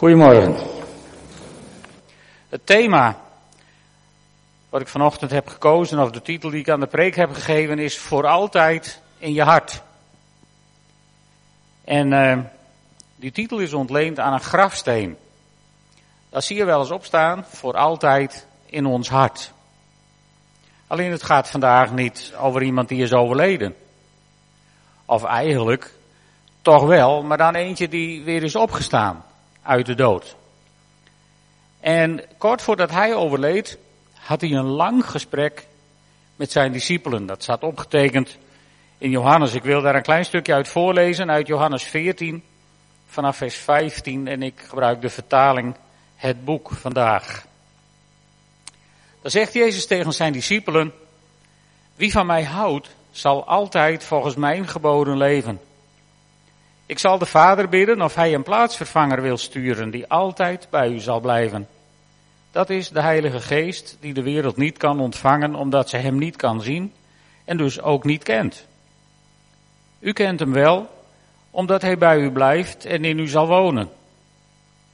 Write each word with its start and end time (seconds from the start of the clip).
Goedemorgen. 0.00 0.56
Het 2.48 2.66
thema 2.66 3.16
wat 4.68 4.80
ik 4.80 4.88
vanochtend 4.88 5.30
heb 5.30 5.48
gekozen, 5.48 5.98
of 5.98 6.10
de 6.10 6.22
titel 6.22 6.50
die 6.50 6.60
ik 6.60 6.68
aan 6.68 6.80
de 6.80 6.86
preek 6.86 7.16
heb 7.16 7.32
gegeven, 7.32 7.78
is 7.78 7.98
voor 7.98 8.26
altijd 8.26 9.00
in 9.18 9.32
je 9.32 9.42
hart. 9.42 9.82
En 11.84 12.12
uh, 12.12 12.38
die 13.16 13.32
titel 13.32 13.58
is 13.58 13.72
ontleend 13.72 14.18
aan 14.18 14.32
een 14.32 14.40
grafsteen. 14.40 15.16
Daar 16.28 16.42
zie 16.42 16.56
je 16.56 16.64
wel 16.64 16.80
eens 16.80 16.90
op 16.90 17.04
staan, 17.04 17.44
voor 17.48 17.74
altijd 17.74 18.46
in 18.66 18.86
ons 18.86 19.08
hart. 19.08 19.52
Alleen 20.86 21.10
het 21.10 21.22
gaat 21.22 21.50
vandaag 21.50 21.92
niet 21.92 22.34
over 22.38 22.62
iemand 22.62 22.88
die 22.88 23.02
is 23.02 23.12
overleden. 23.12 23.74
Of 25.04 25.24
eigenlijk 25.24 25.92
toch 26.62 26.84
wel, 26.84 27.22
maar 27.22 27.38
dan 27.38 27.54
eentje 27.54 27.88
die 27.88 28.24
weer 28.24 28.42
is 28.42 28.56
opgestaan 28.56 29.24
uit 29.62 29.86
de 29.86 29.94
dood. 29.94 30.36
En 31.80 32.24
kort 32.38 32.62
voordat 32.62 32.90
hij 32.90 33.14
overleed, 33.14 33.78
had 34.12 34.40
hij 34.40 34.50
een 34.50 34.66
lang 34.66 35.06
gesprek 35.06 35.66
met 36.36 36.52
zijn 36.52 36.72
discipelen. 36.72 37.26
Dat 37.26 37.42
staat 37.42 37.62
opgetekend 37.62 38.36
in 38.98 39.10
Johannes. 39.10 39.54
Ik 39.54 39.62
wil 39.62 39.82
daar 39.82 39.94
een 39.94 40.02
klein 40.02 40.24
stukje 40.24 40.54
uit 40.54 40.68
voorlezen, 40.68 41.30
uit 41.30 41.46
Johannes 41.46 41.82
14, 41.82 42.42
vanaf 43.06 43.36
vers 43.36 43.54
15. 43.54 44.26
En 44.28 44.42
ik 44.42 44.54
gebruik 44.68 45.00
de 45.00 45.08
vertaling 45.08 45.74
Het 46.16 46.44
Boek 46.44 46.70
vandaag. 46.70 47.46
Dan 49.22 49.30
zegt 49.30 49.52
Jezus 49.52 49.86
tegen 49.86 50.12
zijn 50.12 50.32
discipelen, 50.32 50.92
wie 51.96 52.12
van 52.12 52.26
mij 52.26 52.44
houdt, 52.44 52.88
zal 53.10 53.44
altijd 53.44 54.04
volgens 54.04 54.34
mijn 54.34 54.68
geboden 54.68 55.16
leven. 55.16 55.60
Ik 56.90 56.98
zal 56.98 57.18
de 57.18 57.26
Vader 57.26 57.68
bidden 57.68 58.02
of 58.02 58.14
hij 58.14 58.34
een 58.34 58.42
plaatsvervanger 58.42 59.22
wil 59.22 59.36
sturen 59.36 59.90
die 59.90 60.06
altijd 60.06 60.66
bij 60.70 60.88
u 60.88 60.98
zal 60.98 61.20
blijven. 61.20 61.68
Dat 62.50 62.70
is 62.70 62.88
de 62.88 63.00
Heilige 63.00 63.40
Geest 63.40 63.96
die 64.00 64.14
de 64.14 64.22
wereld 64.22 64.56
niet 64.56 64.76
kan 64.76 65.00
ontvangen 65.00 65.54
omdat 65.54 65.88
ze 65.88 65.96
hem 65.96 66.18
niet 66.18 66.36
kan 66.36 66.62
zien 66.62 66.92
en 67.44 67.56
dus 67.56 67.80
ook 67.80 68.04
niet 68.04 68.22
kent. 68.22 68.66
U 69.98 70.12
kent 70.12 70.40
hem 70.40 70.52
wel 70.52 70.88
omdat 71.50 71.82
hij 71.82 71.98
bij 71.98 72.18
u 72.18 72.30
blijft 72.30 72.84
en 72.84 73.04
in 73.04 73.18
u 73.18 73.28
zal 73.28 73.46
wonen. 73.46 73.88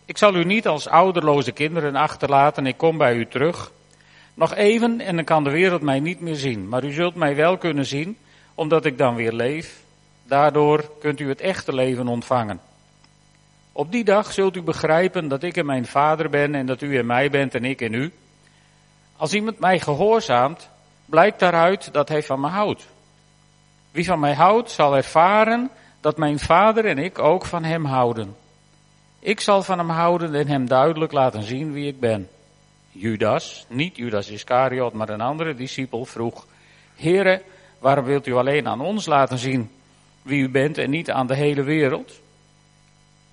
Ik 0.04 0.18
zal 0.18 0.34
u 0.34 0.44
niet 0.44 0.66
als 0.66 0.88
ouderloze 0.88 1.52
kinderen 1.52 1.96
achterlaten, 1.96 2.66
ik 2.66 2.76
kom 2.76 2.98
bij 2.98 3.14
u 3.14 3.26
terug. 3.26 3.72
Nog 4.34 4.54
even 4.54 5.00
en 5.00 5.16
dan 5.16 5.24
kan 5.24 5.44
de 5.44 5.50
wereld 5.50 5.82
mij 5.82 6.00
niet 6.00 6.20
meer 6.20 6.36
zien, 6.36 6.68
maar 6.68 6.84
u 6.84 6.92
zult 6.92 7.14
mij 7.14 7.36
wel 7.36 7.56
kunnen 7.56 7.86
zien, 7.86 8.16
omdat 8.54 8.84
ik 8.84 8.98
dan 8.98 9.14
weer 9.14 9.32
leef 9.32 9.84
Daardoor 10.26 10.90
kunt 11.00 11.20
u 11.20 11.28
het 11.28 11.40
echte 11.40 11.74
leven 11.74 12.08
ontvangen. 12.08 12.60
Op 13.72 13.92
die 13.92 14.04
dag 14.04 14.32
zult 14.32 14.56
u 14.56 14.62
begrijpen 14.62 15.28
dat 15.28 15.42
ik 15.42 15.56
in 15.56 15.66
mijn 15.66 15.86
vader 15.86 16.30
ben 16.30 16.54
en 16.54 16.66
dat 16.66 16.82
u 16.82 16.98
in 16.98 17.06
mij 17.06 17.30
bent 17.30 17.54
en 17.54 17.64
ik 17.64 17.80
in 17.80 17.92
u. 17.92 18.12
Als 19.16 19.32
iemand 19.32 19.58
mij 19.58 19.80
gehoorzaamt, 19.80 20.68
blijkt 21.04 21.38
daaruit 21.38 21.92
dat 21.92 22.08
hij 22.08 22.22
van 22.22 22.40
me 22.40 22.48
houdt. 22.48 22.86
Wie 23.90 24.04
van 24.04 24.20
mij 24.20 24.34
houdt, 24.34 24.70
zal 24.70 24.96
ervaren 24.96 25.70
dat 26.00 26.16
mijn 26.16 26.38
vader 26.38 26.84
en 26.84 26.98
ik 26.98 27.18
ook 27.18 27.44
van 27.44 27.64
hem 27.64 27.84
houden. 27.84 28.36
Ik 29.18 29.40
zal 29.40 29.62
van 29.62 29.78
hem 29.78 29.90
houden 29.90 30.34
en 30.34 30.48
hem 30.48 30.68
duidelijk 30.68 31.12
laten 31.12 31.42
zien 31.42 31.72
wie 31.72 31.86
ik 31.86 32.00
ben. 32.00 32.28
Judas, 32.90 33.66
niet 33.68 33.96
Judas 33.96 34.28
Iscariot, 34.28 34.92
maar 34.92 35.08
een 35.08 35.20
andere 35.20 35.54
discipel 35.54 36.04
vroeg, 36.04 36.46
Heere, 36.94 37.42
waarom 37.78 38.04
wilt 38.04 38.26
u 38.26 38.34
alleen 38.34 38.68
aan 38.68 38.80
ons 38.80 39.06
laten 39.06 39.38
zien 39.38 39.70
wie 40.26 40.42
u 40.42 40.48
bent 40.48 40.78
en 40.78 40.90
niet 40.90 41.10
aan 41.10 41.26
de 41.26 41.34
hele 41.34 41.62
wereld? 41.62 42.20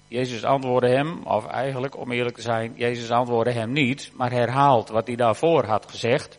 Jezus 0.08 0.44
antwoordde 0.44 0.90
hem, 0.90 1.22
of 1.24 1.48
eigenlijk 1.48 1.98
om 1.98 2.12
eerlijk 2.12 2.36
te 2.36 2.42
zijn, 2.42 2.74
Jezus 2.76 3.12
antwoordde 3.12 3.52
hem 3.52 3.72
niet, 3.72 4.12
maar 4.16 4.32
herhaalt 4.32 4.90
wat 4.90 5.08
hij 5.08 5.16
daarvoor 5.16 5.66
had 5.66 5.86
gezegd. 5.90 6.38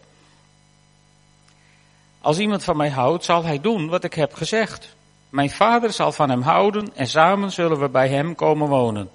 Als 2.20 2.38
iemand 2.38 2.64
van 2.64 2.76
mij 2.76 2.90
houdt, 2.90 3.24
zal 3.24 3.44
hij 3.44 3.60
doen 3.60 3.88
wat 3.88 4.04
ik 4.04 4.14
heb 4.14 4.34
gezegd. 4.34 4.96
Mijn 5.28 5.50
vader 5.50 5.92
zal 5.92 6.12
van 6.12 6.30
hem 6.30 6.42
houden 6.42 6.96
en 6.96 7.06
samen 7.06 7.52
zullen 7.52 7.80
we 7.80 7.88
bij 7.88 8.08
hem 8.08 8.34
komen 8.34 8.68
wonen. 8.68 9.10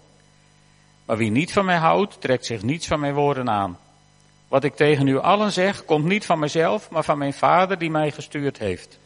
Maar 1.06 1.18
wie 1.18 1.32
niet 1.32 1.54
van 1.54 1.66
mij 1.66 1.78
houdt, 1.78 2.22
trekt 2.22 2.46
zich 2.46 2.62
niets 2.62 2.88
van 2.88 3.00
mijn 3.00 3.14
woorden 3.14 3.50
aan. 3.50 3.78
Wat 4.48 4.64
ik 4.64 4.76
tegen 4.76 5.08
u 5.08 5.20
allen 5.20 5.52
zeg, 5.52 5.86
komt 5.86 6.06
niet 6.06 6.26
van 6.26 6.40
mezelf, 6.40 6.90
maar 6.90 7.04
van 7.04 7.18
mijn 7.18 7.34
vader 7.34 7.78
die 7.78 7.90
mij 7.90 8.12
gestuurd 8.12 8.58
heeft. 8.58 9.00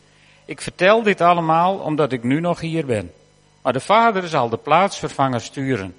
Ik 0.46 0.62
vertel 0.62 1.04
dit 1.04 1.22
allemaal 1.22 1.78
omdat 1.78 2.12
ik 2.12 2.24
nu 2.24 2.40
nog 2.40 2.60
hier 2.60 2.86
ben. 2.86 3.14
Maar 3.62 3.74
de 3.74 3.80
Vader 3.80 4.28
zal 4.28 4.50
de 4.50 4.58
plaatsvervanger 4.58 5.42
sturen. 5.42 5.96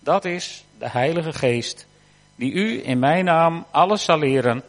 Dat 0.00 0.24
is 0.24 0.64
de 0.78 0.88
Heilige 0.88 1.32
Geest, 1.32 1.86
die 2.34 2.52
u 2.52 2.86
in 2.86 2.98
mijn 2.98 3.24
naam 3.24 3.66
alles 3.70 4.04
zal 4.04 4.18
leren 4.18 4.62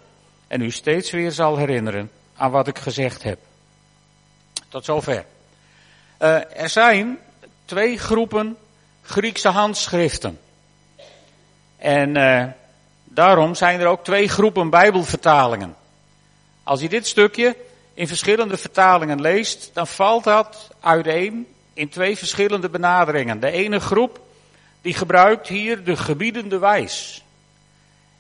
en 0.48 0.62
u 0.62 0.72
steeds 0.72 1.12
weer 1.12 1.32
zal 1.32 1.58
herinneren 1.58 2.12
aan 2.36 2.52
wat 2.52 2.68
ik 2.68 2.78
gezegd 2.78 3.24
heb. 3.24 3.40
Tot 4.70 4.86
zover. 4.86 5.26
Uh, 6.22 6.62
er 6.62 6.70
zijn 6.70 7.18
twee 7.66 7.98
groepen 7.98 8.58
Griekse 9.02 9.50
handschriften. 9.50 10.40
En 11.78 12.18
uh, 12.18 12.44
daarom 13.04 13.56
zijn 13.56 13.80
er 13.80 13.88
ook 13.88 14.04
twee 14.04 14.28
groepen 14.28 14.70
Bijbelvertalingen. 14.70 15.76
Als 16.64 16.82
je 16.82 16.90
dit 16.90 17.08
stukje 17.08 17.56
in 17.98 18.08
verschillende 18.08 18.58
vertalingen 18.58 19.22
leest, 19.22 19.70
dan 19.74 19.88
valt 19.88 20.24
dat 20.24 20.68
uiteen 20.80 21.48
in 21.74 21.90
twee 21.90 22.18
verschillende 22.18 22.70
benaderingen. 22.70 23.40
De 23.40 23.52
ene 23.52 23.80
groep, 23.80 24.20
die 24.82 24.94
gebruikt 24.94 25.48
hier 25.48 25.84
de 25.84 25.96
gebiedende 25.96 26.58
wijs. 26.58 27.24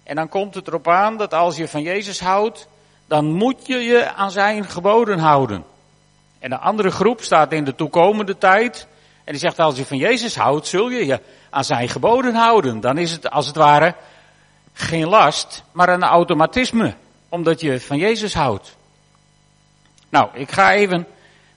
En 0.03 0.15
dan 0.15 0.29
komt 0.29 0.55
het 0.55 0.67
erop 0.67 0.87
aan 0.87 1.17
dat 1.17 1.33
als 1.33 1.55
je 1.55 1.67
van 1.67 1.81
Jezus 1.81 2.19
houdt, 2.19 2.67
dan 3.07 3.25
moet 3.25 3.67
je 3.67 3.77
je 3.77 4.13
aan 4.13 4.31
zijn 4.31 4.65
geboden 4.65 5.19
houden. 5.19 5.63
En 6.39 6.49
de 6.49 6.57
andere 6.57 6.91
groep 6.91 7.21
staat 7.21 7.51
in 7.51 7.63
de 7.63 7.75
toekomende 7.75 8.37
tijd. 8.37 8.87
En 9.23 9.31
die 9.31 9.41
zegt, 9.41 9.59
als 9.59 9.77
je 9.77 9.85
van 9.85 9.97
Jezus 9.97 10.35
houdt, 10.35 10.67
zul 10.67 10.89
je 10.89 11.05
je 11.05 11.19
aan 11.49 11.63
zijn 11.63 11.89
geboden 11.89 12.35
houden. 12.35 12.79
Dan 12.79 12.97
is 12.97 13.11
het 13.11 13.29
als 13.29 13.47
het 13.47 13.55
ware 13.55 13.95
geen 14.73 15.07
last, 15.07 15.63
maar 15.71 15.89
een 15.89 16.03
automatisme. 16.03 16.93
Omdat 17.29 17.61
je 17.61 17.79
van 17.79 17.97
Jezus 17.97 18.33
houdt. 18.33 18.76
Nou, 20.09 20.29
ik 20.33 20.51
ga 20.51 20.73
even 20.73 21.07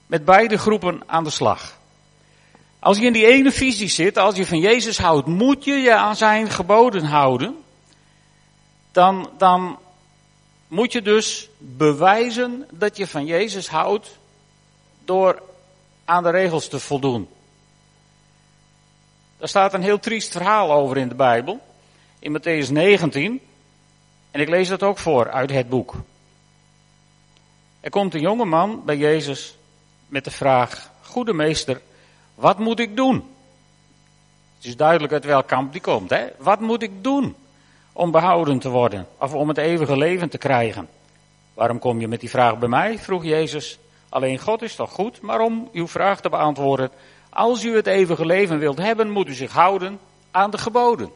met 0.07 0.25
beide 0.25 0.59
groepen 0.59 1.03
aan 1.07 1.25
de 1.25 1.31
slag. 1.31 1.79
Als 2.79 2.99
je 2.99 3.05
in 3.05 3.13
die 3.13 3.27
ene 3.27 3.53
visie 3.53 3.89
zit, 3.89 4.19
als 4.19 4.37
je 4.37 4.47
van 4.47 4.59
Jezus 4.59 4.99
houdt, 4.99 5.27
moet 5.27 5.65
je 5.65 5.73
je 5.73 5.95
aan 5.95 6.17
zijn 6.17 6.51
geboden 6.51 7.05
houden. 7.05 7.57
Dan, 8.93 9.31
dan 9.39 9.79
moet 10.69 10.93
je 10.93 11.03
dus 11.03 11.49
bewijzen 11.59 12.67
dat 12.71 12.97
je 12.97 13.07
van 13.07 13.27
Jezus 13.27 13.69
houdt 13.69 14.19
door 15.05 15.43
aan 16.05 16.23
de 16.23 16.31
regels 16.31 16.69
te 16.69 16.79
voldoen. 16.79 17.29
Daar 19.39 19.49
staat 19.49 19.75
een 19.75 19.83
heel 19.83 19.99
triest 19.99 20.33
verhaal 20.33 20.73
over 20.73 20.97
in 20.97 21.09
de 21.09 21.15
Bijbel, 21.15 21.61
in 22.19 22.39
Matthäus 22.39 22.71
19. 22.71 23.41
En 24.31 24.41
ik 24.41 24.49
lees 24.49 24.69
dat 24.69 24.83
ook 24.83 24.99
voor 24.99 25.31
uit 25.31 25.51
het 25.51 25.69
boek. 25.69 25.95
Er 27.81 27.91
komt 27.91 28.15
een 28.15 28.21
jonge 28.21 28.45
man 28.45 28.83
bij 28.85 28.97
Jezus 28.97 29.57
met 30.07 30.25
de 30.25 30.31
vraag, 30.31 30.91
goede 31.03 31.33
meester, 31.33 31.81
wat 32.35 32.59
moet 32.59 32.79
ik 32.79 32.97
doen? 32.97 33.15
Het 34.57 34.65
is 34.65 34.77
duidelijk 34.77 35.13
uit 35.13 35.25
welk 35.25 35.47
kamp 35.47 35.73
die 35.73 35.81
komt, 35.81 36.11
hè? 36.11 36.27
Wat 36.39 36.61
moet 36.61 36.83
ik 36.83 37.05
doen 37.05 37.37
om 37.93 38.11
behouden 38.11 38.59
te 38.59 38.69
worden 38.69 39.07
of 39.19 39.35
om 39.35 39.49
het 39.49 39.59
eeuwige 39.59 39.97
leven 39.97 40.29
te 40.29 40.39
krijgen? 40.39 40.89
Waarom 41.55 41.79
kom 41.79 42.01
je 42.01 42.09
met 42.09 42.21
die 42.21 42.31
vraag 42.31 42.59
bij 42.59 42.69
mij? 42.69 42.99
vroeg 42.99 43.25
Jezus. 43.25 43.79
Alleen 44.09 44.39
God 44.39 44.63
is 44.63 44.75
toch 44.75 44.91
goed, 44.91 45.21
maar 45.21 45.41
om 45.41 45.69
uw 45.73 45.89
vraag 45.89 46.21
te 46.21 46.29
beantwoorden, 46.29 46.91
als 47.29 47.65
u 47.65 47.77
het 47.77 47.87
eeuwige 47.87 48.27
leven 48.27 48.59
wilt 48.59 48.79
hebben, 48.79 49.11
moet 49.11 49.29
u 49.29 49.35
zich 49.35 49.53
houden 49.53 49.99
aan 50.31 50.51
de 50.51 50.59
geboden. 50.59 51.11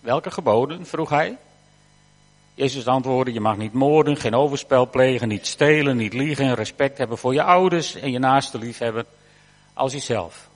Welke 0.00 0.30
geboden? 0.30 0.86
vroeg 0.86 1.10
hij. 1.10 1.36
Jezus 2.58 2.86
antwoordde, 2.86 3.32
je 3.32 3.40
mag 3.40 3.56
niet 3.56 3.72
moorden, 3.72 4.16
geen 4.16 4.34
overspel 4.34 4.90
plegen, 4.90 5.28
niet 5.28 5.46
stelen, 5.46 5.96
niet 5.96 6.12
liegen, 6.12 6.54
respect 6.54 6.98
hebben 6.98 7.18
voor 7.18 7.34
je 7.34 7.42
ouders 7.42 7.94
en 7.94 8.10
je 8.10 8.18
naaste 8.18 8.58
lief 8.58 8.78
hebben 8.78 9.06
als 9.74 9.92
jezelf. 9.92 10.48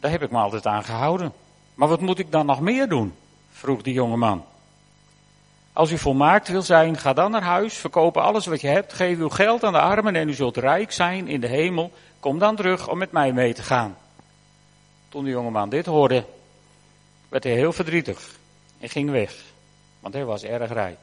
Daar 0.00 0.10
heb 0.10 0.22
ik 0.22 0.30
me 0.30 0.38
altijd 0.38 0.66
aan 0.66 0.84
gehouden. 0.84 1.32
Maar 1.74 1.88
wat 1.88 2.00
moet 2.00 2.18
ik 2.18 2.30
dan 2.30 2.46
nog 2.46 2.60
meer 2.60 2.88
doen? 2.88 3.14
vroeg 3.50 3.82
die 3.82 3.94
jonge 3.94 4.16
man. 4.16 4.44
Als 5.72 5.90
u 5.90 5.98
volmaakt 5.98 6.48
wil 6.48 6.62
zijn, 6.62 6.98
ga 6.98 7.12
dan 7.12 7.30
naar 7.30 7.42
huis, 7.42 7.74
verkoop 7.74 8.16
alles 8.16 8.46
wat 8.46 8.60
je 8.60 8.68
hebt, 8.68 8.92
geef 8.92 9.18
uw 9.18 9.28
geld 9.28 9.64
aan 9.64 9.72
de 9.72 9.80
armen 9.80 10.16
en 10.16 10.28
u 10.28 10.34
zult 10.34 10.56
rijk 10.56 10.92
zijn 10.92 11.28
in 11.28 11.40
de 11.40 11.48
hemel. 11.48 11.92
Kom 12.20 12.38
dan 12.38 12.56
terug 12.56 12.88
om 12.88 12.98
met 12.98 13.12
mij 13.12 13.32
mee 13.32 13.54
te 13.54 13.62
gaan. 13.62 13.96
Toen 15.08 15.24
de 15.24 15.30
jonge 15.30 15.50
man 15.50 15.68
dit 15.68 15.86
hoorde, 15.86 16.24
werd 17.28 17.44
hij 17.44 17.52
heel 17.52 17.72
verdrietig 17.72 18.40
en 18.82 18.88
ging 18.88 19.10
weg, 19.10 19.34
want 20.00 20.14
hij 20.14 20.24
was 20.24 20.42
erg 20.42 20.72
rijk. 20.72 20.98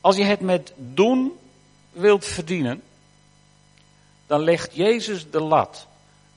Als 0.00 0.16
je 0.16 0.24
het 0.24 0.40
met 0.40 0.72
doen 0.76 1.38
wilt 1.90 2.24
verdienen, 2.24 2.82
dan 4.26 4.40
legt 4.40 4.74
Jezus 4.74 5.30
de 5.30 5.40
lat 5.40 5.86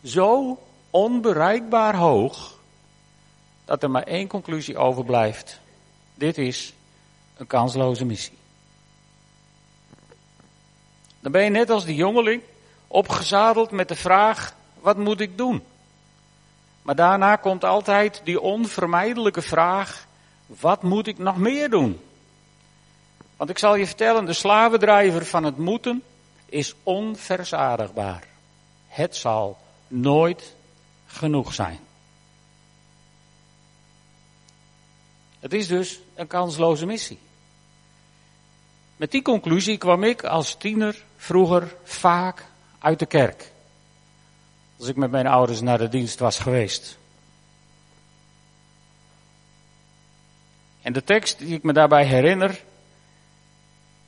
zo 0.04 0.60
onbereikbaar 0.90 1.96
hoog 1.96 2.60
dat 3.66 3.84
er 3.84 3.92
maar 3.92 4.04
één 4.04 4.28
conclusie 4.28 4.78
overblijft. 4.78 5.60
Dit 6.16 6.38
is 6.38 6.74
een 7.38 7.48
kansloze 7.48 8.06
missie. 8.06 8.38
Dan 11.20 11.32
ben 11.32 11.44
je 11.44 11.50
net 11.50 11.70
als 11.70 11.86
die 11.86 11.96
jongeling 11.96 12.42
opgezadeld 12.88 13.72
met 13.72 13.88
de 13.88 13.96
vraag: 13.96 14.56
wat 14.80 14.98
moet 14.98 15.20
ik 15.20 15.38
doen? 15.38 15.64
Maar 16.82 16.96
daarna 16.96 17.36
komt 17.36 17.64
altijd 17.64 18.22
die 18.24 18.42
onvermijdelijke 18.42 19.42
vraag: 19.42 20.08
wat 20.46 20.84
moet 20.84 21.08
ik 21.08 21.18
nog 21.18 21.38
meer 21.38 21.70
doen? 21.70 22.02
Want 23.38 23.50
ik 23.50 23.58
zal 23.58 23.76
je 23.76 23.88
vertellen, 23.88 24.26
de 24.26 24.34
slavendrijver 24.34 25.26
van 25.26 25.44
het 25.44 25.58
moeten 25.58 26.04
is 26.46 26.76
onverzadigbaar. 26.84 28.24
Het 28.88 29.16
zal 29.16 29.58
nooit 29.88 30.56
genoeg 31.08 31.54
zijn. 31.54 31.80
Het 35.40 35.54
is 35.54 35.68
dus 35.68 36.00
een 36.16 36.28
kansloze 36.28 36.86
missie. 36.86 37.20
Met 38.98 39.12
die 39.12 39.22
conclusie 39.22 39.78
kwam 39.78 40.04
ik 40.04 40.24
als 40.24 40.56
tiener 40.56 41.04
vroeger 41.18 41.76
vaak 41.84 42.46
uit 42.80 43.00
de 43.00 43.06
kerk. 43.06 43.52
Als 44.82 44.90
ik 44.90 44.96
met 44.96 45.12
mijn 45.12 45.28
ouders 45.28 45.62
naar 45.62 45.78
de 45.78 45.90
dienst 45.90 46.20
was 46.20 46.40
geweest. 46.40 46.98
En 50.82 50.94
de 50.94 51.04
tekst 51.04 51.40
die 51.40 51.56
ik 51.56 51.64
me 51.64 51.74
daarbij 51.74 52.06
herinner, 52.06 52.62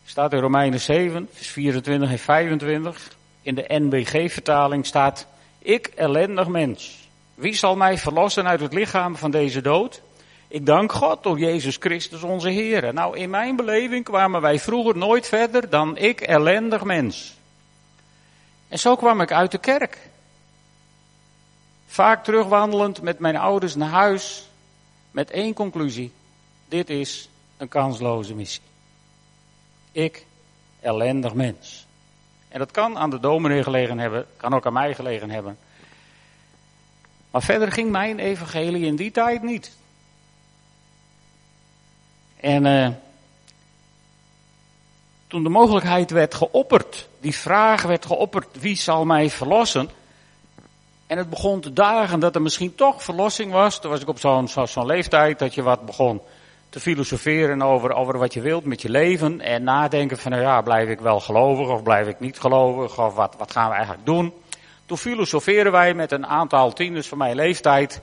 staat 0.06 0.34
in 0.34 0.40
Romeinen 0.40 0.80
7, 0.80 1.30
vers 1.32 1.48
24 1.48 2.12
en 2.12 2.20
25. 2.20 3.16
In 3.42 3.56
de 3.56 3.66
NBG-vertaling 3.68 4.86
staat, 4.86 5.28
ik 5.60 5.88
ellendig 5.88 6.48
mens, 6.48 7.10
wie 7.36 7.54
zal 7.54 7.76
mij 7.76 7.98
verlossen 7.98 8.48
uit 8.48 8.60
het 8.60 8.74
lichaam 8.74 9.16
van 9.16 9.32
deze 9.32 9.62
dood? 9.62 10.02
Ik 10.48 10.66
dank 10.66 10.92
God 10.92 11.24
door 11.24 11.40
Jezus 11.40 11.78
Christus 11.80 12.24
onze 12.24 12.50
Heer. 12.50 12.94
Nou, 12.94 13.18
in 13.18 13.30
mijn 13.30 13.56
beleving 13.56 14.04
kwamen 14.04 14.42
wij 14.42 14.60
vroeger 14.60 14.98
nooit 14.98 15.28
verder 15.28 15.70
dan 15.70 15.98
ik 15.98 16.22
ellendig 16.22 16.84
mens. 16.84 17.34
En 18.68 18.80
zo 18.80 18.96
kwam 18.96 19.22
ik 19.22 19.32
uit 19.32 19.52
de 19.52 19.58
kerk. 19.58 20.12
Vaak 21.94 22.24
terugwandelend 22.24 23.02
met 23.02 23.20
mijn 23.20 23.36
ouders 23.36 23.76
naar 23.76 23.90
huis, 23.90 24.50
met 25.12 25.32
één 25.32 25.54
conclusie. 25.54 26.12
Dit 26.68 26.90
is 26.90 27.30
een 27.58 27.68
kansloze 27.68 28.36
missie. 28.36 28.62
Ik, 29.92 30.26
ellendig 30.80 31.34
mens. 31.34 31.86
En 32.48 32.60
dat 32.60 32.72
kan 32.72 32.98
aan 32.98 33.10
de 33.10 33.20
dominee 33.20 33.64
gelegen 33.64 34.00
hebben, 34.00 34.26
kan 34.38 34.54
ook 34.54 34.66
aan 34.66 34.74
mij 34.74 34.96
gelegen 34.96 35.30
hebben. 35.30 35.58
Maar 37.32 37.42
verder 37.42 37.72
ging 37.72 37.92
mijn 37.92 38.20
evangelie 38.20 38.86
in 38.86 38.96
die 38.96 39.12
tijd 39.12 39.44
niet. 39.44 39.72
En 42.36 42.66
uh, 42.66 42.90
toen 45.28 45.44
de 45.44 45.50
mogelijkheid 45.50 46.12
werd 46.12 46.34
geopperd, 46.34 47.08
die 47.20 47.36
vraag 47.36 47.82
werd 47.82 48.06
geopperd, 48.06 48.60
wie 48.60 48.76
zal 48.76 49.06
mij 49.06 49.30
verlossen? 49.30 49.90
En 51.08 51.18
het 51.18 51.30
begon 51.30 51.60
te 51.60 51.74
dagen 51.74 52.20
dat 52.20 52.36
er 52.36 52.42
misschien 52.42 52.76
toch 52.76 53.04
verlossing 53.04 53.52
was. 53.52 53.80
Toen 53.80 53.92
was 53.92 54.02
ik 54.02 54.08
op 54.08 54.20
zo'n 54.70 54.86
leeftijd 54.86 55.40
dat 55.40 55.54
je 55.54 55.62
wat 55.62 55.86
begon 55.86 56.22
te 56.70 56.80
filosoferen 56.80 57.62
over, 57.62 57.94
over 57.94 58.18
wat 58.18 58.34
je 58.34 58.42
wilt 58.42 58.66
met 58.66 58.82
je 58.82 58.90
leven. 58.90 59.42
En 59.42 59.64
nadenken 59.64 60.18
van, 60.18 60.32
nou 60.32 60.44
ja, 60.44 60.62
blijf 60.62 60.90
ik 60.90 61.00
wel 61.00 61.20
gelovig 61.20 61.68
of 61.68 61.84
blijf 61.84 62.08
ik 62.08 62.20
niet 62.20 62.40
gelovig? 62.40 63.00
Of 63.00 63.16
wat, 63.16 63.36
wat 63.38 63.52
gaan 63.52 63.70
we 63.70 63.76
eigenlijk 63.76 64.06
doen? 64.06 64.34
Toen 64.86 64.98
filosoferen 64.98 65.72
wij 65.72 65.94
met 65.94 66.12
een 66.12 66.28
aantal 66.28 66.74
tieners 66.74 67.08
van 67.08 67.18
mijn 67.18 67.36
leeftijd. 67.36 68.02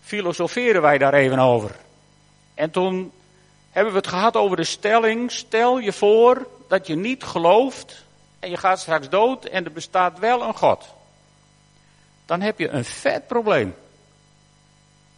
Filosoferen 0.00 0.82
wij 0.82 0.98
daar 0.98 1.14
even 1.14 1.38
over. 1.38 1.76
En 2.54 2.70
toen 2.70 3.12
hebben 3.70 3.92
we 3.92 3.98
het 3.98 4.08
gehad 4.08 4.36
over 4.36 4.56
de 4.56 4.64
stelling. 4.64 5.32
Stel 5.32 5.78
je 5.78 5.92
voor 5.92 6.46
dat 6.68 6.86
je 6.86 6.94
niet 6.94 7.22
gelooft 7.22 8.04
en 8.40 8.50
je 8.50 8.56
gaat 8.56 8.80
straks 8.80 9.08
dood 9.08 9.44
en 9.44 9.64
er 9.64 9.72
bestaat 9.72 10.18
wel 10.18 10.42
een 10.42 10.56
God. 10.56 10.94
Dan 12.32 12.40
heb 12.40 12.58
je 12.58 12.68
een 12.68 12.84
vet 12.84 13.26
probleem. 13.26 13.74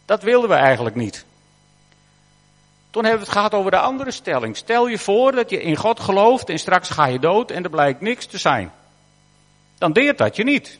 Dat 0.05 0.23
wilden 0.23 0.49
we 0.49 0.55
eigenlijk 0.55 0.95
niet. 0.95 1.25
Toen 2.89 3.03
hebben 3.03 3.21
we 3.21 3.27
het 3.27 3.37
gehad 3.37 3.53
over 3.53 3.71
de 3.71 3.79
andere 3.79 4.11
stelling. 4.11 4.57
Stel 4.57 4.87
je 4.87 4.97
voor 4.97 5.31
dat 5.31 5.49
je 5.49 5.61
in 5.61 5.75
God 5.75 5.99
gelooft 5.99 6.49
en 6.49 6.59
straks 6.59 6.89
ga 6.89 7.05
je 7.05 7.19
dood 7.19 7.51
en 7.51 7.63
er 7.63 7.69
blijkt 7.69 8.01
niks 8.01 8.25
te 8.25 8.37
zijn. 8.37 8.71
Dan 9.77 9.91
deert 9.91 10.17
dat 10.17 10.35
je 10.35 10.43
niet. 10.43 10.79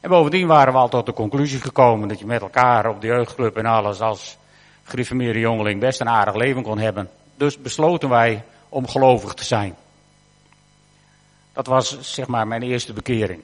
En 0.00 0.10
bovendien 0.10 0.46
waren 0.46 0.72
we 0.72 0.78
al 0.78 0.88
tot 0.88 1.06
de 1.06 1.12
conclusie 1.12 1.60
gekomen 1.60 2.08
dat 2.08 2.18
je 2.18 2.26
met 2.26 2.40
elkaar 2.40 2.86
op 2.88 3.00
de 3.00 3.06
jeugdclub 3.06 3.56
en 3.56 3.66
alles 3.66 4.00
als 4.00 4.36
gereformeerde 4.82 5.38
jongeling 5.38 5.80
best 5.80 6.00
een 6.00 6.08
aardig 6.08 6.34
leven 6.34 6.62
kon 6.62 6.78
hebben. 6.78 7.10
Dus 7.36 7.60
besloten 7.60 8.08
wij 8.08 8.44
om 8.68 8.88
gelovig 8.88 9.34
te 9.34 9.44
zijn. 9.44 9.76
Dat 11.52 11.66
was 11.66 12.00
zeg 12.00 12.26
maar 12.26 12.46
mijn 12.46 12.62
eerste 12.62 12.92
bekering. 12.92 13.42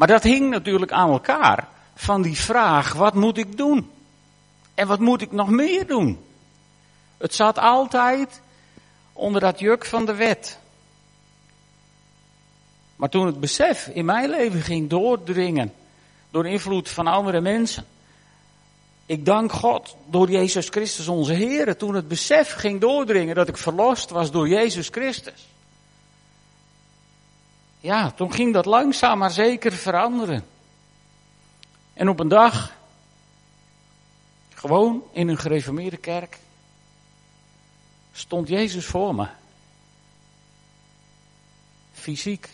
Maar 0.00 0.08
dat 0.08 0.22
hing 0.22 0.50
natuurlijk 0.50 0.92
aan 0.92 1.10
elkaar 1.10 1.68
van 1.94 2.22
die 2.22 2.36
vraag, 2.36 2.92
wat 2.92 3.14
moet 3.14 3.38
ik 3.38 3.56
doen? 3.56 3.90
En 4.74 4.86
wat 4.86 4.98
moet 4.98 5.22
ik 5.22 5.32
nog 5.32 5.48
meer 5.48 5.86
doen? 5.86 6.24
Het 7.16 7.34
zat 7.34 7.58
altijd 7.58 8.40
onder 9.12 9.40
dat 9.40 9.58
juk 9.58 9.84
van 9.84 10.06
de 10.06 10.14
wet. 10.14 10.58
Maar 12.96 13.08
toen 13.08 13.26
het 13.26 13.40
besef 13.40 13.86
in 13.86 14.04
mijn 14.04 14.30
leven 14.30 14.60
ging 14.60 14.88
doordringen, 14.88 15.72
door 16.30 16.46
invloed 16.46 16.88
van 16.88 17.06
andere 17.06 17.40
mensen. 17.40 17.86
Ik 19.06 19.24
dank 19.24 19.52
God 19.52 19.96
door 20.06 20.30
Jezus 20.30 20.68
Christus 20.68 21.08
onze 21.08 21.32
Heer. 21.32 21.76
Toen 21.76 21.94
het 21.94 22.08
besef 22.08 22.52
ging 22.52 22.80
doordringen 22.80 23.34
dat 23.34 23.48
ik 23.48 23.56
verlost 23.56 24.10
was 24.10 24.30
door 24.30 24.48
Jezus 24.48 24.88
Christus. 24.88 25.49
Ja, 27.80 28.10
toen 28.10 28.32
ging 28.32 28.52
dat 28.52 28.64
langzaam 28.64 29.18
maar 29.18 29.30
zeker 29.30 29.72
veranderen. 29.72 30.46
En 31.92 32.08
op 32.08 32.20
een 32.20 32.28
dag 32.28 32.72
gewoon 34.54 35.02
in 35.12 35.28
een 35.28 35.38
gereformeerde 35.38 35.96
kerk 35.96 36.38
stond 38.12 38.48
Jezus 38.48 38.86
voor 38.86 39.14
me. 39.14 39.26
Fysiek 41.92 42.48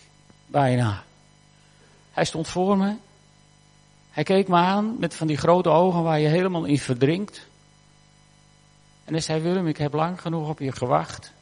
bijna. 0.46 1.02
Hij 2.12 2.24
stond 2.24 2.48
voor 2.48 2.76
me. 2.76 2.94
Hij 4.10 4.24
keek 4.24 4.48
me 4.48 4.56
aan 4.56 4.96
met 4.98 5.14
van 5.14 5.26
die 5.26 5.36
grote 5.36 5.68
ogen 5.68 6.02
waar 6.02 6.20
je 6.20 6.28
helemaal 6.28 6.64
in 6.64 6.78
verdrinkt. 6.78 7.46
En 9.04 9.12
hij 9.12 9.22
zei, 9.22 9.40
Willem, 9.40 9.66
ik 9.66 9.76
heb 9.76 9.92
lang 9.92 10.20
genoeg 10.20 10.48
op 10.48 10.58
je 10.58 10.72
gewacht. 10.72 11.32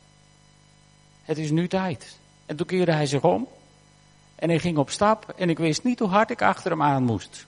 Het 1.22 1.38
is 1.38 1.50
nu 1.50 1.68
tijd. 1.68 2.18
En 2.46 2.56
toen 2.56 2.66
keerde 2.66 2.92
hij 2.92 3.06
zich 3.06 3.22
om. 3.22 3.48
En 4.34 4.48
hij 4.48 4.58
ging 4.58 4.76
op 4.76 4.90
stap. 4.90 5.34
En 5.36 5.50
ik 5.50 5.58
wist 5.58 5.84
niet 5.84 5.98
hoe 5.98 6.08
hard 6.08 6.30
ik 6.30 6.42
achter 6.42 6.70
hem 6.70 6.82
aan 6.82 7.02
moest. 7.02 7.46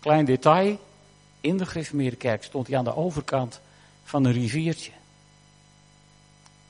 Klein 0.00 0.24
detail 0.24 0.78
in 1.40 1.56
de 1.56 1.66
gereformeerde 1.66 2.38
stond 2.40 2.66
hij 2.66 2.76
aan 2.78 2.84
de 2.84 2.96
overkant 2.96 3.60
van 4.04 4.24
een 4.24 4.32
riviertje. 4.32 4.92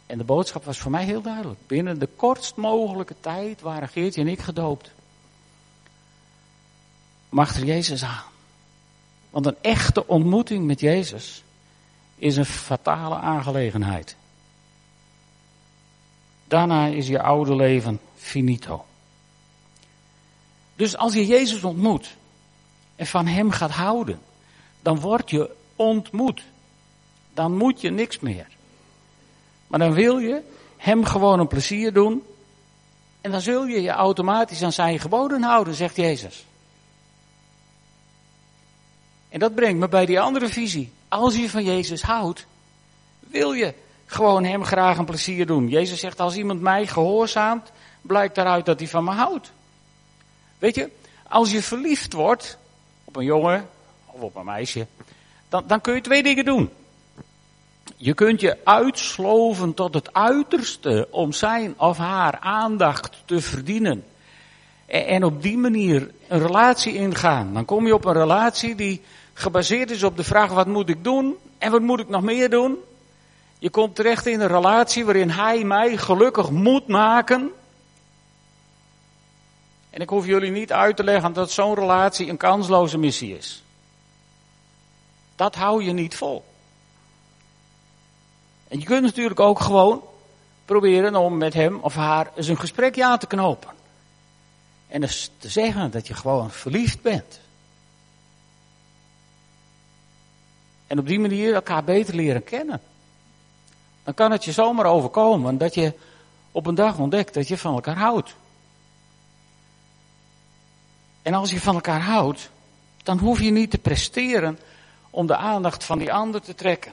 En 0.07 0.19
de 0.19 0.25
boodschap 0.25 0.65
was 0.65 0.79
voor 0.79 0.91
mij 0.91 1.05
heel 1.05 1.23
duidelijk. 1.23 1.61
Binnen 1.67 1.99
de 1.99 2.09
kortst 2.17 2.57
mogelijke 2.57 3.15
tijd 3.21 3.61
waren 3.61 3.89
Geertje 3.89 4.21
en 4.21 4.29
ik 4.29 4.41
gedoopt. 4.41 4.91
Om 7.29 7.39
achter 7.39 7.65
Jezus 7.65 8.05
aan. 8.05 8.25
Want 9.31 9.47
een 9.47 9.57
echte 9.61 10.07
ontmoeting 10.07 10.67
met 10.67 10.81
Jezus 10.81 11.43
is 12.15 12.37
een 12.37 12.45
fatale 12.45 13.15
aangelegenheid. 13.15 14.17
Daarna 16.49 16.87
is 16.87 17.09
je 17.09 17.23
oude 17.23 17.57
leven 17.57 18.01
finito. 18.17 18.85
Dus 20.77 20.97
als 20.97 21.15
je 21.15 21.27
Jezus 21.27 21.65
ontmoet 21.65 22.17
en 22.97 23.07
van 23.07 23.27
Hem 23.27 23.51
gaat 23.51 23.71
houden, 23.71 24.21
dan 24.81 25.01
word 25.01 25.31
je 25.31 25.51
ontmoet. 25.77 26.43
Dan 27.35 27.57
moet 27.57 27.81
je 27.81 27.91
niks 27.91 28.19
meer. 28.19 28.47
Maar 29.67 29.79
dan 29.79 29.93
wil 29.93 30.19
je 30.19 30.43
hem 30.77 31.05
gewoon 31.05 31.41
een 31.41 31.47
plezier 31.47 31.93
doen. 31.93 32.23
En 33.21 33.31
dan 33.31 33.41
zul 33.41 33.67
je 33.67 33.83
je 33.83 33.91
automatisch 33.91 34.63
aan 34.63 34.73
zijn 34.73 35.01
geboden 35.01 35.43
houden, 35.43 35.75
zegt 35.75 35.97
Jezus. 35.97 36.45
En 39.29 39.39
dat 39.39 39.55
brengt 39.55 39.79
me 39.79 39.89
bij 39.89 40.07
die 40.07 40.21
andere 40.21 40.49
visie. 40.49 40.93
Als 41.09 41.37
je 41.37 41.51
van 41.51 41.65
Jezus 41.65 42.03
houdt, 42.03 42.47
wil 43.21 43.53
je 43.53 43.75
gewoon 44.07 44.45
hem 44.45 44.65
graag 44.65 44.99
een 44.99 45.05
plezier 45.05 45.47
doen. 45.47 45.69
Jezus 45.69 46.01
zegt, 46.01 46.21
als 46.21 46.37
iemand 46.37 46.61
mij 46.61 46.87
gehoorzaamt, 46.87 47.73
blijkt 48.01 48.35
daaruit 48.35 48.67
dat 48.67 48.79
hij 48.79 48.89
van 48.89 49.05
me 49.05 49.11
houdt. 49.11 49.53
Weet 50.59 50.75
je, 50.75 50.91
als 51.29 51.51
je 51.51 51.63
verliefd 51.63 52.13
wordt 52.13 52.59
op 53.05 53.17
een 53.17 53.25
jongen 53.25 53.69
of 54.07 54.21
op 54.21 54.37
een 54.37 54.45
meisje, 54.45 54.87
dan, 55.49 55.65
dan 55.67 55.81
kun 55.81 55.95
je 55.95 56.01
twee 56.01 56.23
dingen 56.23 56.45
doen. 56.45 56.71
Je 57.97 58.15
kunt 58.15 58.41
je 58.41 58.59
uitsloven 58.65 59.75
tot 59.75 59.95
het 59.95 60.13
uiterste 60.13 61.09
om 61.11 61.33
zijn 61.33 61.75
of 61.77 61.97
haar 61.97 62.39
aandacht 62.39 63.23
te 63.25 63.41
verdienen. 63.41 64.05
En 64.87 65.25
op 65.25 65.43
die 65.43 65.59
manier 65.59 66.11
een 66.29 66.41
relatie 66.41 66.95
ingaan. 66.95 67.55
Dan 67.55 67.65
kom 67.65 67.87
je 67.87 67.95
op 67.95 68.05
een 68.05 68.13
relatie 68.13 68.75
die 68.75 69.03
gebaseerd 69.33 69.91
is 69.91 70.03
op 70.03 70.17
de 70.17 70.25
vraag 70.25 70.53
wat 70.53 70.67
moet 70.67 70.89
ik 70.89 71.05
doen 71.05 71.37
en 71.59 71.71
wat 71.71 71.83
moet 71.83 72.01
ik 72.01 72.09
nog 72.09 72.23
meer 72.23 72.51
doen. 72.51 72.77
Je 73.59 73.71
komt 73.71 73.95
terecht 73.95 74.27
in 74.27 74.41
een 74.41 74.49
relatie 74.49 75.05
waarin 75.05 75.31
hij 75.31 75.65
mij 75.65 75.97
gelukkig 75.97 76.51
moet 76.51 76.87
maken. 76.87 77.53
En 79.91 80.01
ik 80.01 80.09
hoef 80.09 80.27
jullie 80.27 80.51
niet 80.51 80.73
uit 80.73 80.97
te 80.97 81.05
leggen 81.05 81.33
dat 81.33 81.51
zo'n 81.51 81.75
relatie 81.75 82.29
een 82.29 82.37
kansloze 82.37 82.99
missie 82.99 83.37
is. 83.37 83.63
Dat 85.37 85.55
hou 85.55 85.85
je 85.85 85.93
niet 85.93 86.17
vol. 86.17 86.45
En 88.69 88.79
je 88.79 88.85
kunt 88.85 89.03
natuurlijk 89.03 89.41
ook 89.41 89.61
gewoon 89.61 90.03
proberen 90.65 91.17
om 91.17 91.37
met 91.37 91.55
hem 91.55 91.79
of 91.81 91.95
haar 91.95 92.31
eens 92.35 92.49
een 92.49 92.59
gesprekje 92.59 93.05
aan 93.05 93.19
te 93.19 93.27
knopen. 93.27 93.71
En 94.89 95.01
dus 95.01 95.31
te 95.39 95.49
zeggen 95.49 95.91
dat 95.91 96.07
je 96.07 96.15
gewoon 96.15 96.51
verliefd 96.51 97.03
bent. 97.03 97.41
En 100.87 100.99
op 100.99 101.07
die 101.07 101.19
manier 101.19 101.55
elkaar 101.55 101.85
beter 101.85 102.15
leren 102.15 102.45
kennen. 102.45 102.81
Dan 104.07 104.15
kan 104.15 104.31
het 104.31 104.45
je 104.45 104.53
zomaar 104.53 104.87
overkomen 104.87 105.59
dat 105.59 105.75
je 105.75 105.93
op 106.53 106.67
een 106.67 106.75
dag 106.75 106.99
ontdekt 106.99 107.35
dat 107.35 107.49
je 107.49 107.59
van 107.59 107.75
elkaar 107.75 107.97
houdt. 107.97 108.35
En 111.23 111.35
als 111.35 111.51
je 111.51 111.61
van 111.61 111.75
elkaar 111.75 112.01
houdt, 112.01 112.51
dan 113.03 113.19
hoef 113.19 113.41
je 113.41 113.51
niet 113.51 113.71
te 113.71 113.79
presteren 113.79 114.59
om 115.11 115.27
de 115.27 115.37
aandacht 115.37 115.85
van 115.85 115.99
die 115.99 116.13
ander 116.13 116.43
te 116.43 116.55
trekken. 116.55 116.93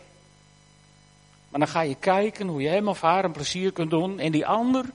Maar 1.49 1.59
dan 1.59 1.69
ga 1.69 1.81
je 1.81 1.95
kijken 1.95 2.47
hoe 2.47 2.61
je 2.61 2.69
hem 2.69 2.87
of 2.87 3.01
haar 3.01 3.25
een 3.25 3.31
plezier 3.31 3.71
kunt 3.71 3.89
doen. 3.89 4.19
En 4.19 4.31
die 4.31 4.45
ander 4.45 4.85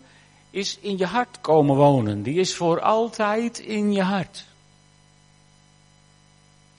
is 0.50 0.78
in 0.78 0.98
je 0.98 1.06
hart 1.06 1.40
komen 1.40 1.76
wonen. 1.76 2.22
Die 2.22 2.40
is 2.40 2.54
voor 2.54 2.80
altijd 2.80 3.58
in 3.58 3.92
je 3.92 4.02
hart. 4.02 4.44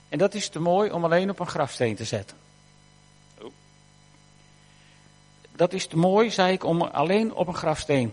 En 0.08 0.18
dat 0.18 0.34
is 0.34 0.48
te 0.48 0.60
mooi 0.60 0.90
om 0.90 1.04
alleen 1.04 1.30
op 1.30 1.40
een 1.40 1.46
grafsteen 1.46 1.96
te 1.96 2.04
zetten. 2.04 2.39
Dat 5.60 5.72
is 5.72 5.86
te 5.86 5.96
mooi, 5.96 6.30
zei 6.30 6.52
ik, 6.52 6.64
om 6.64 6.82
alleen 6.82 7.34
op 7.34 7.46
een 7.46 7.54
grafsteen 7.54 8.12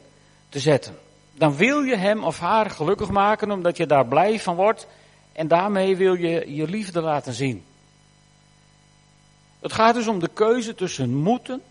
te 0.50 0.60
zetten. 0.60 0.98
Dan 1.34 1.56
wil 1.56 1.82
je 1.82 1.96
hem 1.96 2.24
of 2.24 2.40
haar 2.40 2.70
gelukkig 2.70 3.10
maken 3.10 3.52
omdat 3.52 3.78
je 3.78 3.86
daar 3.86 4.06
blij 4.06 4.40
van 4.40 4.56
wordt. 4.56 4.88
En 5.32 5.48
daarmee 5.48 5.96
wil 5.96 6.14
je 6.14 6.56
je 6.56 6.68
liefde 6.68 7.02
laten 7.02 7.34
zien. 7.34 7.64
Het 9.60 9.74
gaat 9.74 9.94
dus 9.94 10.08
om 10.08 10.20
de 10.20 10.30
keuze 10.34 10.76
tussen 10.76 11.16
moeten 11.16 11.62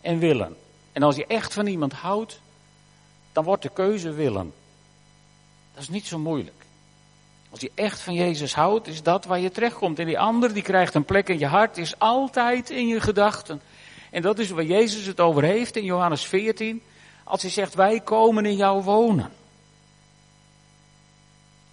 en 0.00 0.18
willen. 0.18 0.56
En 0.92 1.02
als 1.02 1.16
je 1.16 1.26
echt 1.26 1.54
van 1.54 1.66
iemand 1.66 1.92
houdt, 1.92 2.40
dan 3.32 3.44
wordt 3.44 3.62
de 3.62 3.70
keuze 3.72 4.12
willen. 4.12 4.52
Dat 5.74 5.82
is 5.82 5.88
niet 5.88 6.06
zo 6.06 6.18
moeilijk. 6.18 6.64
Als 7.50 7.60
je 7.60 7.70
echt 7.74 8.00
van 8.00 8.14
Jezus 8.14 8.54
houdt, 8.54 8.86
is 8.86 9.02
dat 9.02 9.24
waar 9.24 9.40
je 9.40 9.50
terechtkomt. 9.50 9.98
En 9.98 10.06
die 10.06 10.18
ander, 10.18 10.54
die 10.54 10.62
krijgt 10.62 10.94
een 10.94 11.04
plek 11.04 11.28
in 11.28 11.38
je 11.38 11.46
hart, 11.46 11.78
is 11.78 11.98
altijd 11.98 12.70
in 12.70 12.86
je 12.86 13.00
gedachten. 13.00 13.60
En 14.14 14.22
dat 14.22 14.38
is 14.38 14.50
waar 14.50 14.64
Jezus 14.64 15.06
het 15.06 15.20
over 15.20 15.42
heeft 15.42 15.76
in 15.76 15.84
Johannes 15.84 16.24
14. 16.24 16.82
Als 17.24 17.42
hij 17.42 17.50
zegt, 17.50 17.74
wij 17.74 18.00
komen 18.00 18.46
in 18.46 18.56
jou 18.56 18.82
wonen. 18.82 19.32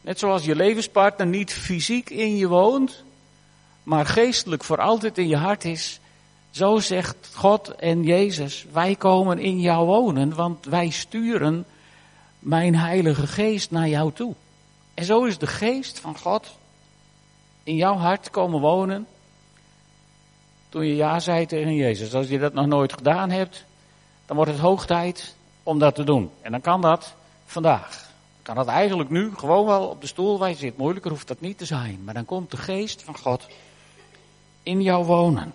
Net 0.02 0.20
zoals 0.20 0.46
je 0.46 0.56
levenspartner 0.56 1.28
niet 1.28 1.54
fysiek 1.54 2.10
in 2.10 2.36
je 2.36 2.48
woont, 2.48 3.04
maar 3.84 4.06
geestelijk 4.06 4.64
voor 4.64 4.78
altijd 4.78 5.18
in 5.18 5.28
je 5.28 5.36
hart 5.36 5.66
is. 5.66 6.00
Zo 6.52 6.80
zegt 6.80 7.30
God 7.34 7.76
en 7.76 8.04
Jezus, 8.04 8.66
wij 8.72 8.96
komen 8.96 9.40
in 9.40 9.60
jou 9.60 9.86
wonen, 9.86 10.36
want 10.36 10.66
wij 10.66 10.90
sturen 10.90 11.66
mijn 12.40 12.76
Heilige 12.76 13.28
Geest 13.28 13.72
naar 13.72 13.88
jou 13.88 14.12
toe. 14.14 14.34
En 14.94 15.06
zo 15.06 15.24
is 15.24 15.38
de 15.38 15.48
Geest 15.48 16.00
van 16.00 16.18
God 16.18 16.48
in 17.64 17.76
jouw 17.76 17.96
hart 17.96 18.30
komen 18.30 18.60
wonen 18.60 19.08
toen 20.72 20.86
je 20.86 20.96
ja 20.96 21.20
zei 21.20 21.46
tegen 21.46 21.76
Jezus. 21.76 22.14
Als 22.14 22.28
je 22.28 22.40
dat 22.40 22.54
nog 22.54 22.66
nooit 22.66 22.94
gedaan 22.94 23.30
hebt, 23.30 23.66
dan 24.26 24.36
wordt 24.36 24.52
het 24.52 24.60
hoog 24.60 24.86
tijd 24.86 25.36
om 25.64 25.80
dat 25.80 25.96
te 25.96 26.04
doen. 26.04 26.32
En 26.42 26.52
dan 26.52 26.62
kan 26.62 26.82
dat 26.82 27.14
vandaag. 27.46 28.10
kan 28.42 28.56
dat 28.56 28.68
eigenlijk 28.68 29.10
nu 29.10 29.32
gewoon 29.36 29.66
wel 29.66 29.88
op 29.88 30.02
de 30.02 30.08
stoel 30.08 30.40
waar 30.40 30.50
je 30.50 30.56
zit. 30.56 30.78
Moeilijker 30.78 31.12
hoeft 31.12 31.28
dat 31.28 31.42
niet 31.42 31.58
te 31.58 31.66
zijn. 31.66 32.02
Maar 32.04 32.14
dan 32.14 32.26
komt 32.26 32.52
de 32.52 32.58
geest 32.58 33.04
van 33.04 33.18
God 33.18 33.48
in 34.64 34.82
jou 34.82 35.06
wonen. 35.06 35.54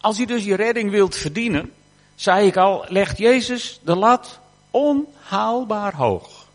Als 0.00 0.16
je 0.16 0.26
dus 0.26 0.44
je 0.44 0.54
redding 0.54 0.90
wilt 0.90 1.16
verdienen, 1.16 1.72
zei 2.14 2.46
ik 2.46 2.56
al, 2.56 2.84
legt 2.88 3.18
Jezus 3.18 3.80
de 3.82 3.96
lat 3.96 4.40
onhaalbaar 4.70 5.94
hoog. 5.94 6.46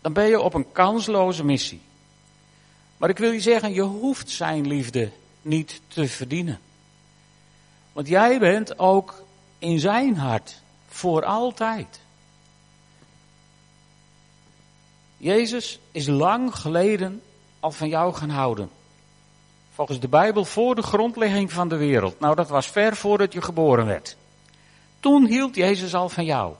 Dan 0.00 0.12
ben 0.12 0.26
je 0.26 0.40
op 0.40 0.54
een 0.54 0.72
kansloze 0.72 1.44
missie. 1.44 1.80
Maar 2.98 3.08
ik 3.08 3.18
wil 3.18 3.30
je 3.30 3.40
zeggen, 3.40 3.72
je 3.72 3.82
hoeft 3.82 4.30
zijn 4.30 4.66
liefde 4.66 5.10
niet 5.42 5.80
te 5.88 6.08
verdienen. 6.08 6.58
Want 7.92 8.08
jij 8.08 8.38
bent 8.38 8.78
ook 8.78 9.22
in 9.58 9.80
zijn 9.80 10.16
hart 10.16 10.60
voor 10.88 11.24
altijd. 11.24 12.00
Jezus 15.16 15.78
is 15.92 16.06
lang 16.06 16.54
geleden 16.54 17.22
al 17.60 17.70
van 17.70 17.88
jou 17.88 18.14
gaan 18.14 18.30
houden. 18.30 18.70
Volgens 19.74 20.00
de 20.00 20.08
Bijbel 20.08 20.44
voor 20.44 20.74
de 20.74 20.82
grondlegging 20.82 21.52
van 21.52 21.68
de 21.68 21.76
wereld. 21.76 22.20
Nou, 22.20 22.34
dat 22.34 22.48
was 22.48 22.66
ver 22.66 22.96
voordat 22.96 23.32
je 23.32 23.42
geboren 23.42 23.86
werd. 23.86 24.16
Toen 25.00 25.26
hield 25.26 25.54
Jezus 25.54 25.94
al 25.94 26.08
van 26.08 26.24
jou. 26.24 26.54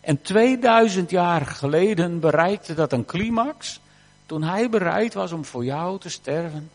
En 0.00 0.22
2000 0.22 1.10
jaar 1.10 1.46
geleden 1.46 2.20
bereikte 2.20 2.74
dat 2.74 2.92
een 2.92 3.04
climax 3.04 3.80
toen 4.26 4.42
hij 4.42 4.70
bereid 4.70 5.14
was 5.14 5.32
om 5.32 5.44
voor 5.44 5.64
jou 5.64 6.00
te 6.00 6.08
sterven 6.08 6.70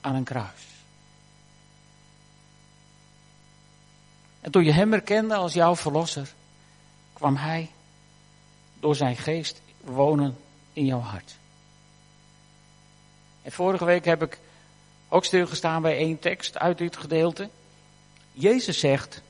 aan 0.00 0.14
een 0.14 0.24
kruis. 0.24 0.66
En 4.40 4.50
toen 4.50 4.64
je 4.64 4.72
hem 4.72 4.92
erkende 4.92 5.34
als 5.34 5.52
jouw 5.52 5.76
verlosser, 5.76 6.34
kwam 7.12 7.36
hij 7.36 7.70
door 8.80 8.96
zijn 8.96 9.16
geest 9.16 9.60
wonen 9.80 10.36
in 10.72 10.84
jouw 10.84 11.00
hart. 11.00 11.34
En 13.42 13.52
vorige 13.52 13.84
week 13.84 14.04
heb 14.04 14.22
ik 14.22 14.38
ook 15.08 15.24
stilgestaan 15.24 15.82
bij 15.82 15.96
één 15.96 16.18
tekst 16.18 16.58
uit 16.58 16.78
dit 16.78 16.96
gedeelte. 16.96 17.48
Jezus 18.32 18.78
zegt, 18.78 19.22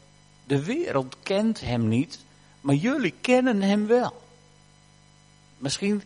de 0.44 0.64
wereld 0.64 1.16
kent 1.23 1.61
hem 1.61 1.88
niet, 1.88 2.18
maar 2.61 2.75
jullie 2.75 3.14
kennen 3.21 3.62
hem 3.62 3.87
wel. 3.87 4.23
Misschien 5.59 6.02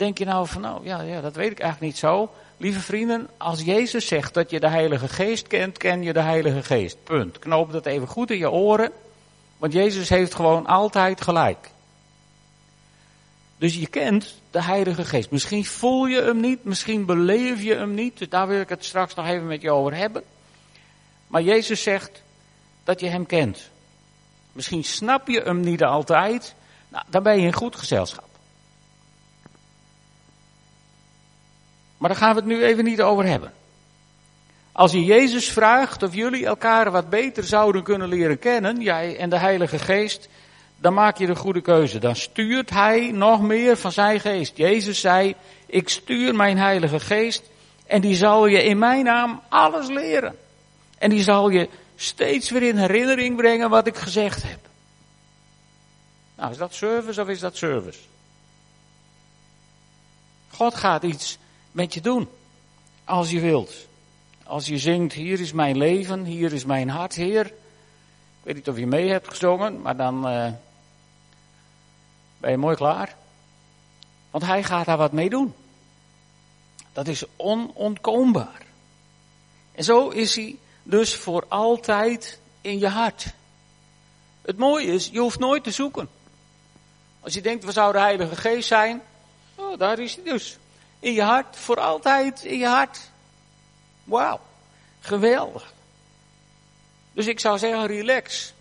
denk 0.00 0.18
je 0.18 0.24
nou 0.24 0.46
van, 0.46 0.60
nou 0.60 0.84
ja, 0.84 1.00
ja, 1.00 1.20
dat 1.20 1.34
weet 1.34 1.50
ik 1.50 1.60
eigenlijk 1.60 1.92
niet 1.92 2.00
zo. 2.00 2.30
Lieve 2.56 2.80
vrienden, 2.80 3.28
als 3.36 3.62
Jezus 3.62 4.06
zegt 4.06 4.34
dat 4.34 4.50
je 4.50 4.60
de 4.60 4.68
Heilige 4.68 5.08
Geest 5.08 5.46
kent, 5.46 5.78
ken 5.78 6.02
je 6.02 6.12
de 6.12 6.20
Heilige 6.20 6.62
Geest. 6.62 7.04
Punt. 7.04 7.38
Knoop 7.38 7.72
dat 7.72 7.86
even 7.86 8.08
goed 8.08 8.30
in 8.30 8.38
je 8.38 8.50
oren, 8.50 8.92
want 9.58 9.72
Jezus 9.72 10.08
heeft 10.08 10.34
gewoon 10.34 10.66
altijd 10.66 11.20
gelijk. 11.20 11.70
Dus 13.58 13.74
je 13.74 13.86
kent 13.86 14.34
de 14.50 14.62
Heilige 14.62 15.04
Geest. 15.04 15.30
Misschien 15.30 15.64
voel 15.64 16.06
je 16.06 16.22
hem 16.22 16.40
niet, 16.40 16.64
misschien 16.64 17.04
beleef 17.04 17.62
je 17.62 17.74
hem 17.74 17.94
niet. 17.94 18.30
Daar 18.30 18.48
wil 18.48 18.60
ik 18.60 18.68
het 18.68 18.84
straks 18.84 19.14
nog 19.14 19.26
even 19.26 19.46
met 19.46 19.62
je 19.62 19.70
over 19.70 19.94
hebben. 19.94 20.22
Maar 21.26 21.42
Jezus 21.42 21.82
zegt 21.82 22.22
dat 22.84 23.00
je 23.00 23.06
hem 23.06 23.26
kent. 23.26 23.70
Misschien 24.52 24.84
snap 24.84 25.28
je 25.28 25.40
hem 25.40 25.60
niet 25.60 25.82
altijd. 25.82 26.54
Nou, 26.88 27.04
dan 27.08 27.22
ben 27.22 27.40
je 27.40 27.46
in 27.46 27.52
goed 27.52 27.76
gezelschap. 27.76 28.29
Maar 32.00 32.10
daar 32.10 32.18
gaan 32.18 32.34
we 32.34 32.40
het 32.40 32.48
nu 32.48 32.64
even 32.64 32.84
niet 32.84 33.02
over 33.02 33.26
hebben. 33.26 33.52
Als 34.72 34.92
je 34.92 35.04
Jezus 35.04 35.50
vraagt 35.50 36.02
of 36.02 36.14
jullie 36.14 36.46
elkaar 36.46 36.90
wat 36.90 37.10
beter 37.10 37.44
zouden 37.44 37.82
kunnen 37.82 38.08
leren 38.08 38.38
kennen, 38.38 38.80
jij 38.80 39.16
en 39.16 39.30
de 39.30 39.38
Heilige 39.38 39.78
Geest, 39.78 40.28
dan 40.78 40.94
maak 40.94 41.18
je 41.18 41.26
de 41.26 41.36
goede 41.36 41.60
keuze. 41.60 41.98
Dan 41.98 42.16
stuurt 42.16 42.70
Hij 42.70 43.10
nog 43.10 43.40
meer 43.40 43.76
van 43.76 43.92
zijn 43.92 44.20
geest. 44.20 44.56
Jezus 44.56 45.00
zei, 45.00 45.34
ik 45.66 45.88
stuur 45.88 46.34
mijn 46.34 46.58
Heilige 46.58 47.00
Geest 47.00 47.42
en 47.86 48.00
die 48.00 48.14
zal 48.14 48.46
je 48.46 48.64
in 48.64 48.78
mijn 48.78 49.04
naam 49.04 49.40
alles 49.48 49.88
leren. 49.88 50.36
En 50.98 51.10
die 51.10 51.22
zal 51.22 51.48
je 51.48 51.68
steeds 51.96 52.50
weer 52.50 52.62
in 52.62 52.76
herinnering 52.76 53.36
brengen 53.36 53.70
wat 53.70 53.86
ik 53.86 53.96
gezegd 53.96 54.42
heb. 54.42 54.60
Nou, 56.36 56.50
is 56.50 56.58
dat 56.58 56.74
service 56.74 57.20
of 57.20 57.28
is 57.28 57.40
dat 57.40 57.56
service? 57.56 57.98
God 60.50 60.74
gaat 60.74 61.02
iets 61.02 61.38
met 61.72 61.94
je 61.94 62.00
doen. 62.00 62.28
Als 63.04 63.30
je 63.30 63.40
wilt. 63.40 63.74
Als 64.44 64.66
je 64.66 64.78
zingt, 64.78 65.12
hier 65.12 65.40
is 65.40 65.52
mijn 65.52 65.76
leven, 65.76 66.24
hier 66.24 66.52
is 66.52 66.64
mijn 66.64 66.88
hart, 66.88 67.14
Heer. 67.14 67.46
Ik 67.46 68.46
weet 68.46 68.54
niet 68.54 68.68
of 68.68 68.78
je 68.78 68.86
mee 68.86 69.08
hebt 69.08 69.28
gezongen, 69.28 69.80
maar 69.80 69.96
dan 69.96 70.30
uh, 70.30 70.52
ben 72.38 72.50
je 72.50 72.56
mooi 72.56 72.76
klaar. 72.76 73.16
Want 74.30 74.44
hij 74.44 74.62
gaat 74.62 74.86
daar 74.86 74.96
wat 74.96 75.12
mee 75.12 75.30
doen. 75.30 75.54
Dat 76.92 77.08
is 77.08 77.24
onontkoombaar. 77.36 78.62
En 79.72 79.84
zo 79.84 80.08
is 80.08 80.34
hij 80.34 80.56
dus 80.82 81.14
voor 81.14 81.44
altijd 81.48 82.40
in 82.60 82.78
je 82.78 82.88
hart. 82.88 83.26
Het 84.42 84.58
mooie 84.58 84.86
is, 84.86 85.08
je 85.12 85.18
hoeft 85.18 85.38
nooit 85.38 85.64
te 85.64 85.70
zoeken. 85.70 86.08
Als 87.20 87.34
je 87.34 87.40
denkt, 87.40 87.64
we 87.64 87.72
zouden 87.72 88.00
de 88.00 88.06
Heilige 88.06 88.36
Geest 88.36 88.68
zijn? 88.68 89.02
Oh, 89.54 89.78
daar 89.78 89.98
is 89.98 90.14
hij 90.14 90.24
dus. 90.24 90.58
In 91.00 91.12
je 91.12 91.22
hart, 91.22 91.56
voor 91.56 91.80
altijd 91.80 92.44
in 92.44 92.58
je 92.58 92.66
hart. 92.66 93.10
Wauw, 94.04 94.40
geweldig. 95.00 95.72
Dus 97.12 97.26
ik 97.26 97.40
zou 97.40 97.58
zeggen, 97.58 97.86
relax. 97.86 98.52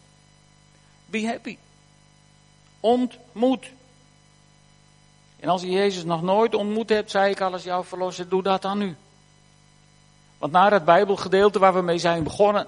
Be 1.05 1.25
happy. 1.27 1.57
Ontmoet. 2.79 3.71
En 5.39 5.49
als 5.49 5.61
je 5.61 5.69
Jezus 5.69 6.03
nog 6.03 6.21
nooit 6.21 6.55
ontmoet 6.55 6.89
hebt, 6.89 7.11
zei 7.11 7.31
ik 7.31 7.41
al 7.41 7.51
als 7.51 7.63
jouw 7.63 7.83
verlosser, 7.83 8.29
doe 8.29 8.43
dat 8.43 8.61
dan 8.61 8.77
nu. 8.77 8.95
Want 10.37 10.51
na 10.51 10.71
het 10.71 10.85
Bijbelgedeelte 10.85 11.59
waar 11.59 11.73
we 11.73 11.81
mee 11.81 11.97
zijn 11.97 12.23
begonnen, 12.23 12.67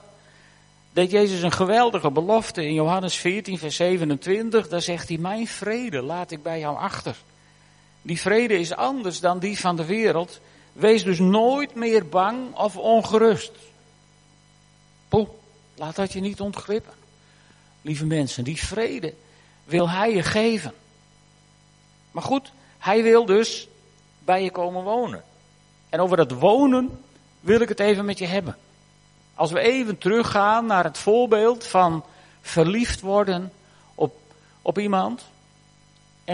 deed 0.93 1.11
Jezus 1.11 1.41
een 1.41 1.51
geweldige 1.51 2.11
belofte 2.11 2.65
in 2.65 2.73
Johannes 2.73 3.15
14, 3.15 3.57
vers 3.57 3.75
27. 3.75 4.67
Daar 4.67 4.81
zegt 4.81 5.07
hij, 5.07 5.17
mijn 5.17 5.47
vrede 5.47 6.01
laat 6.01 6.31
ik 6.31 6.43
bij 6.43 6.59
jou 6.59 6.77
achter. 6.77 7.15
Die 8.01 8.19
vrede 8.19 8.59
is 8.59 8.73
anders 8.73 9.19
dan 9.19 9.39
die 9.39 9.59
van 9.59 9.75
de 9.75 9.85
wereld. 9.85 10.39
Wees 10.73 11.03
dus 11.03 11.19
nooit 11.19 11.75
meer 11.75 12.07
bang 12.07 12.55
of 12.55 12.77
ongerust. 12.77 13.51
Poeh, 15.07 15.29
laat 15.75 15.95
dat 15.95 16.13
je 16.13 16.19
niet 16.19 16.39
ontglippen. 16.41 16.93
Lieve 17.81 18.05
mensen, 18.05 18.43
die 18.43 18.57
vrede 18.57 19.13
wil 19.63 19.89
hij 19.89 20.13
je 20.13 20.23
geven. 20.23 20.73
Maar 22.11 22.23
goed, 22.23 22.51
hij 22.77 23.03
wil 23.03 23.25
dus 23.25 23.67
bij 24.19 24.43
je 24.43 24.51
komen 24.51 24.83
wonen. 24.83 25.23
En 25.89 25.99
over 25.99 26.17
dat 26.17 26.31
wonen 26.31 27.03
wil 27.39 27.61
ik 27.61 27.69
het 27.69 27.79
even 27.79 28.05
met 28.05 28.17
je 28.17 28.25
hebben. 28.25 28.57
Als 29.33 29.51
we 29.51 29.59
even 29.59 29.97
teruggaan 29.97 30.65
naar 30.65 30.83
het 30.83 30.97
voorbeeld 30.97 31.67
van 31.67 32.03
verliefd 32.41 33.01
worden 33.01 33.51
op, 33.95 34.15
op 34.61 34.79
iemand 34.79 35.23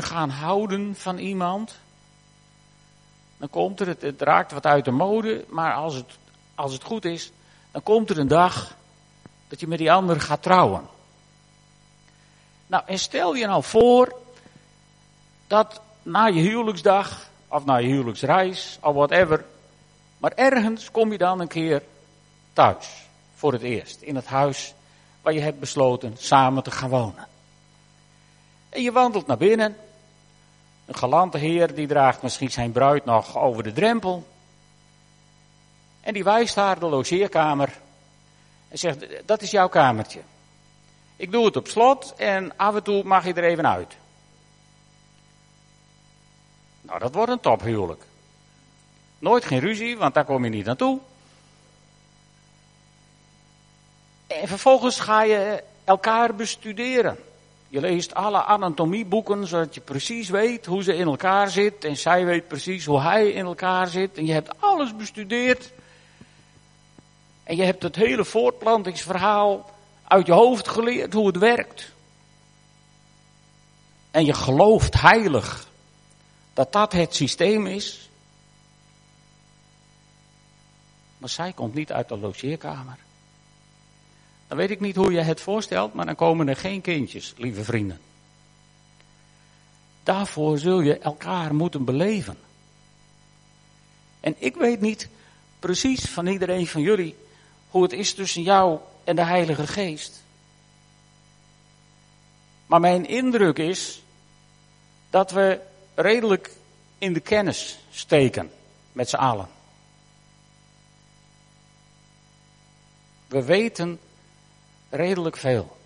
gaan 0.01 0.30
houden 0.30 0.96
van 0.96 1.18
iemand, 1.18 1.75
dan 3.38 3.50
komt 3.50 3.80
er, 3.80 3.88
het, 3.88 4.01
het 4.01 4.22
raakt 4.22 4.51
wat 4.51 4.66
uit 4.66 4.86
de 4.86 4.92
mode, 4.92 5.46
maar 5.50 5.74
als 5.74 5.96
het, 5.96 6.18
als 6.56 6.74
het 6.74 6.84
goed 6.84 7.06
is, 7.06 7.32
dan 7.72 7.84
komt 7.84 8.10
er 8.10 8.18
een 8.18 8.27
dag 8.27 8.75
dat 9.48 9.60
je 9.60 9.68
met 9.68 9.77
die 9.77 9.92
ander 9.92 10.22
gaat 10.22 10.42
trouwen. 10.42 10.82
Nou, 12.68 12.84
en 12.86 13.00
stel 13.00 13.36
je 13.36 13.46
nou 13.46 13.63
voor 13.63 14.16
dat 15.48 15.82
na 16.04 16.25
je 16.25 16.42
huwelijksdag, 16.42 17.30
of 17.48 17.66
na 17.66 17.75
je 17.75 17.88
huwelijksreis, 17.88 18.77
of 18.82 18.94
whatever, 18.94 19.46
maar 20.18 20.32
ergens 20.32 20.92
kom 20.92 21.12
je 21.12 21.18
dan 21.18 21.39
een 21.39 21.48
keer 21.48 21.84
thuis, 22.54 23.08
voor 23.36 23.54
het 23.54 23.62
eerst, 23.62 24.01
in 24.01 24.16
het 24.16 24.25
huis 24.25 24.74
waar 25.22 25.34
je 25.34 25.39
hebt 25.39 25.60
besloten 25.60 26.16
samen 26.18 26.63
te 26.63 26.72
gaan 26.72 26.89
wonen. 26.89 27.27
En 28.70 28.82
je 28.82 28.92
wandelt 28.92 29.27
naar 29.27 29.38
binnen. 29.38 29.75
Een 30.88 30.96
galante 30.96 31.38
heer 31.38 31.75
die 31.75 31.88
draagt 31.88 32.22
misschien 32.22 32.51
zijn 32.51 32.72
bruid 32.72 33.06
nog 33.06 33.38
over 33.38 33.63
de 33.63 33.74
drempel. 33.74 34.27
En 36.01 36.13
die 36.13 36.24
wijst 36.24 36.56
haar 36.56 36.79
de 36.79 36.86
logeerkamer 36.86 37.74
en 38.67 38.77
zegt, 38.77 39.06
dat 39.25 39.41
is 39.41 39.51
jouw 39.51 39.67
kamertje. 39.67 40.20
Ik 41.15 41.32
doe 41.32 41.46
het 41.46 41.56
op 41.56 41.67
slot 41.67 42.13
en 42.15 42.58
af 42.58 42.75
en 42.75 42.84
toe 42.84 43.03
mag 43.03 43.25
je 43.25 43.34
er 43.34 43.44
even 43.44 43.67
uit. 43.67 43.98
Nou, 46.82 47.00
dat 47.00 47.13
wordt 47.13 47.32
een 47.32 47.39
tophuwelijk. 47.39 48.03
Nooit 49.20 49.46
geen 49.46 49.60
ruzie, 49.60 49.98
want 49.98 50.13
daar 50.13 50.25
kom 50.25 50.44
je 50.44 50.50
niet 50.50 50.65
naartoe. 50.65 51.00
En 54.27 54.48
vervolgens 54.48 55.00
ga 55.00 55.24
je 55.24 55.63
elkaar 55.84 56.36
bestuderen. 56.36 57.17
Je 57.70 57.80
leest 57.80 58.14
alle 58.14 58.44
anatomieboeken, 58.44 59.48
zodat 59.48 59.76
je 59.76 59.82
precies 59.82 60.30
weet 60.30 60.66
hoe 60.66 60.84
ze 60.84 60.96
in 60.96 61.08
elkaar 61.08 61.50
zit. 61.50 61.84
En 61.84 61.98
zij 61.98 62.26
weet 62.26 62.48
precies 62.48 62.86
hoe 62.86 63.02
hij 63.02 63.30
in 63.30 63.46
elkaar 63.46 63.88
zit. 63.88 64.18
En 64.18 64.26
je 64.26 64.34
hebt 64.34 64.62
alles 64.62 64.96
bestudeerd. 64.96 65.72
En 67.44 67.56
je 67.56 67.63
hebt 67.63 67.84
het 67.84 67.96
hele 67.96 68.26
voortplantingsverhaal 68.26 69.70
uit 70.08 70.26
je 70.26 70.32
hoofd 70.32 70.68
geleerd 70.68 71.13
hoe 71.13 71.28
het 71.28 71.38
werkt. 71.38 71.91
En 74.12 74.26
je 74.26 74.34
gelooft 74.34 75.02
heilig 75.02 75.68
dat 76.54 76.72
dat 76.72 76.91
het 76.94 77.15
systeem 77.15 77.65
is. 77.65 78.10
Maar 81.18 81.30
zij 81.30 81.54
komt 81.54 81.74
niet 81.74 81.91
uit 81.91 82.10
de 82.10 82.18
logeerkamer. 82.18 82.98
Dan 84.48 84.58
weet 84.58 84.70
ik 84.70 84.80
niet 84.80 84.96
hoe 84.96 85.12
je 85.12 85.22
het 85.22 85.42
voorstelt, 85.42 85.94
maar 85.94 86.06
dan 86.06 86.16
komen 86.16 86.48
er 86.48 86.56
geen 86.56 86.82
kindjes, 86.82 87.34
lieve 87.38 87.64
vrienden. 87.64 88.00
Daarvoor 90.04 90.58
zul 90.58 90.80
je 90.80 90.98
elkaar 90.98 91.56
moeten 91.56 91.86
beleven. 91.86 92.38
En 94.20 94.36
ik 94.38 94.56
weet 94.56 94.82
niet 94.82 95.10
precies 95.60 96.06
van 96.06 96.28
iedereen 96.28 96.68
van 96.68 96.82
jullie 96.82 97.16
hoe 97.70 97.84
het 97.84 97.94
is 97.94 98.14
tussen 98.14 98.42
jou 98.42 98.80
en 99.04 99.16
de 99.16 99.24
Heilige 99.24 99.68
Geest. 99.68 100.24
Maar 102.66 102.80
mijn 102.80 103.06
indruk 103.06 103.58
is 103.58 104.02
dat 105.10 105.32
we 105.32 105.60
redelijk 105.96 106.52
in 106.98 107.14
de 107.14 107.20
kennis 107.20 107.80
steken 107.92 108.52
met 108.92 109.10
z'n 109.10 109.16
allen. 109.16 109.48
We 113.28 113.44
weten 113.44 114.00
redelijk 114.89 115.38
veel. 115.38 115.78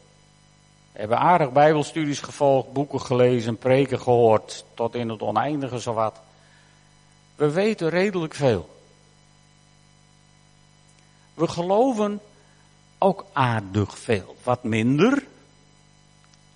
We 0.91 0.99
hebben 0.99 1.17
aardig 1.17 1.51
bijbelstudies 1.51 2.19
gevolgd, 2.19 2.73
boeken 2.73 3.01
gelezen, 3.01 3.57
preken 3.57 3.99
gehoord, 3.99 4.65
tot 4.73 4.95
in 4.95 5.09
het 5.09 5.21
oneindige 5.21 5.79
zowat. 5.79 6.19
We 7.35 7.51
weten 7.51 7.89
redelijk 7.89 8.33
veel. 8.33 8.69
We 11.33 11.47
geloven 11.47 12.19
ook 12.97 13.25
aardig 13.33 13.97
veel. 13.97 14.35
Wat 14.43 14.63
minder. 14.63 15.23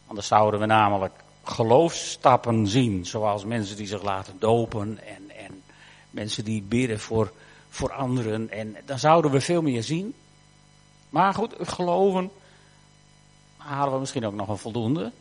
Anders 0.07 0.27
zouden 0.27 0.59
we 0.59 0.65
namelijk 0.65 1.13
geloofstappen 1.43 2.67
zien, 2.67 3.05
zoals 3.05 3.45
mensen 3.45 3.77
die 3.77 3.87
zich 3.87 4.03
laten 4.03 4.35
dopen 4.39 4.99
en, 5.07 5.31
en 5.37 5.63
mensen 6.09 6.43
die 6.43 6.61
bidden 6.61 6.99
voor, 6.99 7.31
voor 7.69 7.91
anderen. 7.91 8.49
En 8.49 8.75
dan 8.85 8.99
zouden 8.99 9.31
we 9.31 9.41
veel 9.41 9.61
meer 9.61 9.83
zien. 9.83 10.13
Maar 11.15 11.33
goed, 11.33 11.53
geloven 11.59 12.31
halen 13.57 13.93
we 13.93 13.99
misschien 13.99 14.25
ook 14.25 14.33
nog 14.33 14.47
een 14.47 14.57
voldoende. 14.57 15.11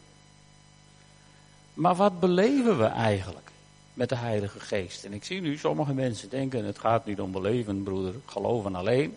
Maar 1.75 1.95
wat 1.95 2.21
beleven 2.21 2.79
we 2.79 2.85
eigenlijk 2.85 3.51
met 3.93 4.09
de 4.09 4.17
Heilige 4.17 4.61
Geest? 4.61 5.05
En 5.05 5.13
ik 5.13 5.25
zie 5.25 5.41
nu 5.41 5.57
sommige 5.57 5.95
mensen 5.95 6.31
denken, 6.31 6.65
het 6.65 6.79
gaat 6.79 7.07
niet 7.07 7.21
om 7.21 7.33
beleven, 7.33 7.83
broeder, 7.83 8.15
geloven 8.27 8.75
alleen. 8.75 9.17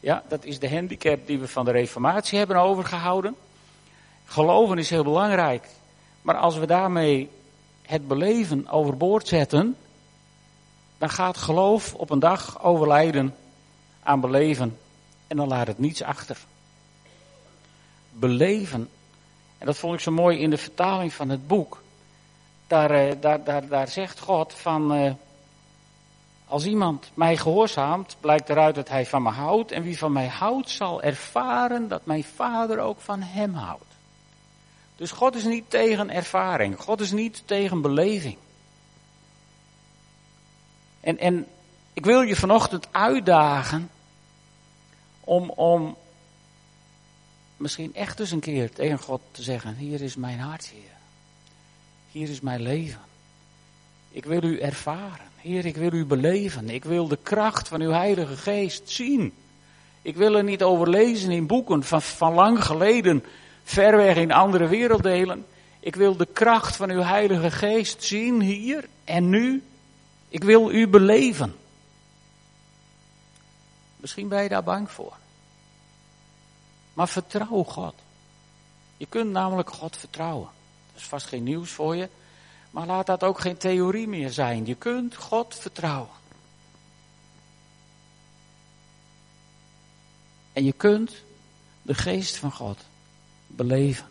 Ja, 0.00 0.22
dat 0.28 0.44
is 0.44 0.58
de 0.58 0.70
handicap 0.70 1.26
die 1.26 1.38
we 1.38 1.48
van 1.48 1.64
de 1.64 1.70
Reformatie 1.70 2.38
hebben 2.38 2.56
overgehouden. 2.56 3.36
Geloven 4.24 4.78
is 4.78 4.90
heel 4.90 5.04
belangrijk. 5.04 5.68
Maar 6.22 6.36
als 6.36 6.56
we 6.56 6.66
daarmee 6.66 7.30
het 7.82 8.08
beleven 8.08 8.68
overboord 8.68 9.28
zetten, 9.28 9.76
dan 10.98 11.10
gaat 11.10 11.36
geloof 11.36 11.94
op 11.94 12.10
een 12.10 12.18
dag 12.18 12.62
overlijden 12.62 13.34
aan 14.02 14.20
beleven 14.20 14.78
en 15.30 15.36
dan 15.36 15.48
laat 15.48 15.66
het 15.66 15.78
niets 15.78 16.02
achter. 16.02 16.38
Beleven. 18.12 18.88
En 19.58 19.66
dat 19.66 19.76
vond 19.76 19.94
ik 19.94 20.00
zo 20.00 20.10
mooi 20.10 20.38
in 20.38 20.50
de 20.50 20.58
vertaling 20.58 21.12
van 21.12 21.28
het 21.28 21.46
boek. 21.46 21.82
Daar, 22.66 22.90
eh, 22.90 23.16
daar, 23.20 23.44
daar, 23.44 23.68
daar 23.68 23.88
zegt 23.88 24.20
God 24.20 24.54
van, 24.54 24.94
uh, 24.94 25.12
als 26.46 26.66
iemand 26.66 27.10
mij 27.14 27.36
gehoorzaamt, 27.36 28.16
blijkt 28.20 28.48
eruit 28.48 28.74
dat 28.74 28.88
hij 28.88 29.06
van 29.06 29.22
me 29.22 29.30
houdt. 29.30 29.72
En 29.72 29.82
wie 29.82 29.98
van 29.98 30.12
mij 30.12 30.28
houdt, 30.28 30.70
zal 30.70 31.02
ervaren 31.02 31.88
dat 31.88 32.06
mijn 32.06 32.24
vader 32.24 32.78
ook 32.78 33.00
van 33.00 33.22
hem 33.22 33.54
houdt. 33.54 33.94
Dus 34.96 35.10
God 35.10 35.34
is 35.34 35.44
niet 35.44 35.70
tegen 35.70 36.10
ervaring. 36.10 36.80
God 36.80 37.00
is 37.00 37.12
niet 37.12 37.42
tegen 37.44 37.80
beleving. 37.80 38.36
En, 41.00 41.18
en 41.18 41.46
ik 41.92 42.04
wil 42.04 42.20
je 42.20 42.36
vanochtend 42.36 42.88
uitdagen 42.90 43.90
om, 45.20 45.50
om 45.50 45.96
misschien 47.56 47.94
echt 47.94 48.20
eens 48.20 48.30
een 48.30 48.40
keer 48.40 48.72
tegen 48.72 48.98
God 48.98 49.20
te 49.30 49.42
zeggen, 49.42 49.76
hier 49.76 50.00
is 50.00 50.16
mijn 50.16 50.38
hart, 50.38 50.66
Heer. 50.66 50.98
Hier 52.10 52.28
is 52.28 52.40
mijn 52.40 52.62
leven. 52.62 53.00
Ik 54.10 54.24
wil 54.24 54.42
u 54.42 54.58
ervaren. 54.58 55.28
Heer, 55.36 55.66
ik 55.66 55.76
wil 55.76 55.92
u 55.92 56.04
beleven. 56.04 56.70
Ik 56.70 56.84
wil 56.84 57.08
de 57.08 57.18
kracht 57.22 57.68
van 57.68 57.80
uw 57.80 57.90
Heilige 57.90 58.36
Geest 58.36 58.90
zien. 58.90 59.32
Ik 60.02 60.16
wil 60.16 60.36
er 60.36 60.44
niet 60.44 60.62
over 60.62 60.88
lezen 60.88 61.30
in 61.30 61.46
boeken 61.46 61.82
van, 61.82 62.02
van 62.02 62.34
lang 62.34 62.64
geleden, 62.64 63.24
ver 63.62 63.96
weg 63.96 64.16
in 64.16 64.32
andere 64.32 64.68
werelddelen. 64.68 65.46
Ik 65.80 65.96
wil 65.96 66.16
de 66.16 66.28
kracht 66.32 66.76
van 66.76 66.90
uw 66.90 67.02
Heilige 67.02 67.50
Geest 67.50 68.04
zien 68.04 68.40
hier 68.40 68.84
en 69.04 69.28
nu. 69.28 69.62
Ik 70.28 70.44
wil 70.44 70.70
u 70.70 70.88
beleven. 70.88 71.54
Misschien 74.00 74.28
ben 74.28 74.42
je 74.42 74.48
daar 74.48 74.62
bang 74.62 74.90
voor. 74.90 75.16
Maar 76.94 77.08
vertrouw 77.08 77.62
God. 77.64 77.94
Je 78.96 79.06
kunt 79.06 79.30
namelijk 79.30 79.70
God 79.70 79.96
vertrouwen. 79.96 80.48
Dat 80.92 81.00
is 81.00 81.08
vast 81.08 81.26
geen 81.26 81.42
nieuws 81.42 81.70
voor 81.70 81.96
je. 81.96 82.08
Maar 82.70 82.86
laat 82.86 83.06
dat 83.06 83.22
ook 83.22 83.40
geen 83.40 83.56
theorie 83.56 84.08
meer 84.08 84.30
zijn. 84.30 84.66
Je 84.66 84.74
kunt 84.74 85.16
God 85.16 85.54
vertrouwen. 85.54 86.18
En 90.52 90.64
je 90.64 90.72
kunt 90.72 91.22
de 91.82 91.94
geest 91.94 92.36
van 92.36 92.52
God 92.52 92.78
beleven. 93.46 94.08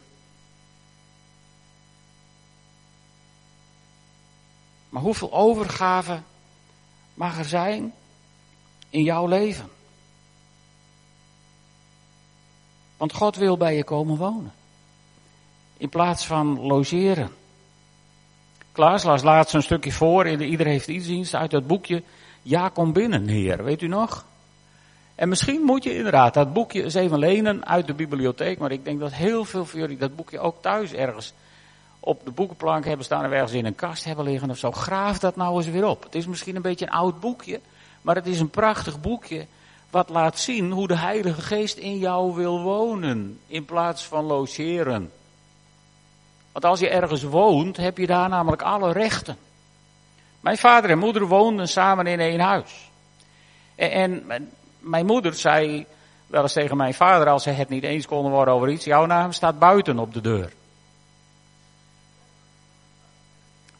Maar 4.89 5.01
hoeveel 5.01 5.33
overgave 5.33 6.21
mag 7.13 7.37
er 7.37 7.45
zijn 7.45 7.93
in 8.89 9.03
jouw 9.03 9.27
leven? 9.27 9.69
Want 12.99 13.13
God 13.13 13.35
wil 13.35 13.57
bij 13.57 13.75
je 13.75 13.83
komen 13.83 14.17
wonen. 14.17 14.51
In 15.77 15.89
plaats 15.89 16.25
van 16.25 16.59
logeren. 16.59 17.29
Klaas 18.71 19.03
las 19.03 19.23
laatst 19.23 19.53
een 19.53 19.63
stukje 19.63 19.91
voor 19.91 20.27
Ieder 20.27 20.65
heeft 20.65 20.87
iets 20.87 21.05
dienst 21.05 21.35
uit 21.35 21.51
dat 21.51 21.67
boekje. 21.67 22.03
Ja, 22.41 22.69
kom 22.69 22.93
binnen, 22.93 23.27
heer. 23.27 23.63
Weet 23.63 23.81
u 23.81 23.87
nog? 23.87 24.25
En 25.15 25.29
misschien 25.29 25.61
moet 25.61 25.83
je 25.83 25.95
inderdaad 25.95 26.33
dat 26.33 26.53
boekje 26.53 26.83
eens 26.83 26.93
even 26.93 27.19
lenen 27.19 27.65
uit 27.65 27.87
de 27.87 27.93
bibliotheek. 27.93 28.59
Maar 28.59 28.71
ik 28.71 28.85
denk 28.85 28.99
dat 28.99 29.13
heel 29.13 29.45
veel 29.45 29.65
van 29.65 29.79
jullie 29.79 29.97
dat 29.97 30.15
boekje 30.15 30.39
ook 30.39 30.61
thuis 30.61 30.93
ergens 30.93 31.33
op 31.99 32.25
de 32.25 32.31
boekenplank 32.31 32.85
hebben 32.85 33.05
staan 33.05 33.25
of 33.25 33.31
ergens 33.31 33.51
in 33.51 33.65
een 33.65 33.75
kast 33.75 34.05
hebben 34.05 34.25
liggen 34.25 34.49
of 34.49 34.57
zo. 34.57 34.71
Graaf 34.71 35.19
dat 35.19 35.35
nou 35.35 35.57
eens 35.57 35.67
weer 35.67 35.87
op. 35.87 36.03
Het 36.03 36.15
is 36.15 36.27
misschien 36.27 36.55
een 36.55 36.61
beetje 36.61 36.85
een 36.85 36.91
oud 36.91 37.19
boekje, 37.19 37.59
maar 38.01 38.15
het 38.15 38.27
is 38.27 38.39
een 38.39 38.49
prachtig 38.49 39.01
boekje 39.01 39.45
wat 39.89 40.09
laat 40.09 40.39
zien 40.39 40.71
hoe 40.71 40.87
de 40.87 40.97
Heilige 40.97 41.41
Geest 41.41 41.77
in 41.77 41.97
jou 41.97 42.35
wil 42.35 42.61
wonen 42.61 43.39
in 43.47 43.65
plaats 43.65 44.05
van 44.05 44.25
logeren. 44.25 45.11
Want 46.51 46.65
als 46.65 46.79
je 46.79 46.89
ergens 46.89 47.23
woont, 47.23 47.77
heb 47.77 47.97
je 47.97 48.07
daar 48.07 48.29
namelijk 48.29 48.61
alle 48.61 48.91
rechten. 48.91 49.37
Mijn 50.39 50.57
vader 50.57 50.89
en 50.89 50.97
moeder 50.97 51.27
woonden 51.27 51.67
samen 51.67 52.07
in 52.07 52.19
één 52.19 52.39
huis. 52.39 52.89
En, 53.75 53.91
en 53.91 54.51
mijn 54.79 55.05
moeder 55.05 55.33
zei 55.33 55.85
wel 56.27 56.41
eens 56.41 56.53
tegen 56.53 56.77
mijn 56.77 56.93
vader, 56.93 57.27
als 57.27 57.43
ze 57.43 57.49
het 57.49 57.69
niet 57.69 57.83
eens 57.83 58.05
konden 58.05 58.31
worden 58.31 58.53
over 58.53 58.69
iets, 58.69 58.85
jouw 58.85 59.05
naam 59.05 59.31
staat 59.31 59.59
buiten 59.59 59.99
op 59.99 60.13
de 60.13 60.21
deur. 60.21 60.53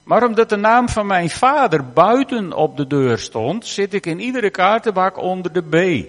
Maar 0.10 0.24
omdat 0.24 0.50
de 0.50 0.56
naam 0.56 0.89
van 0.89 1.08
mijn 1.08 1.30
vader 1.30 1.86
buiten 1.89 2.54
op 2.54 2.78
de 2.78 2.88
deur 2.88 3.17
stond, 3.19 3.65
zit 3.65 3.93
ik 3.93 4.06
in 4.06 4.19
iedere 4.19 4.50
kaartenbak 4.50 5.17
onder 5.17 5.54
de 5.54 5.62
B. 5.62 6.08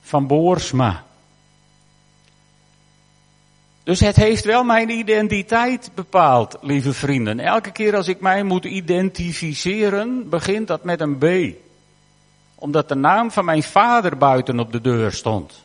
Van 0.00 0.26
Boorsma. 0.26 1.04
Dus 3.82 4.00
het 4.00 4.16
heeft 4.16 4.44
wel 4.44 4.64
mijn 4.64 4.90
identiteit 4.90 5.90
bepaald, 5.94 6.58
lieve 6.60 6.92
vrienden. 6.92 7.38
Elke 7.38 7.70
keer 7.70 7.96
als 7.96 8.08
ik 8.08 8.20
mij 8.20 8.42
moet 8.42 8.64
identificeren, 8.64 10.28
begint 10.28 10.66
dat 10.66 10.84
met 10.84 11.00
een 11.00 11.18
B. 11.18 11.56
Omdat 12.54 12.88
de 12.88 12.96
naam 12.96 13.30
van 13.30 13.44
mijn 13.44 13.62
vader 13.62 14.16
buiten 14.16 14.58
op 14.58 14.72
de 14.72 14.80
deur 14.80 15.12
stond. 15.12 15.64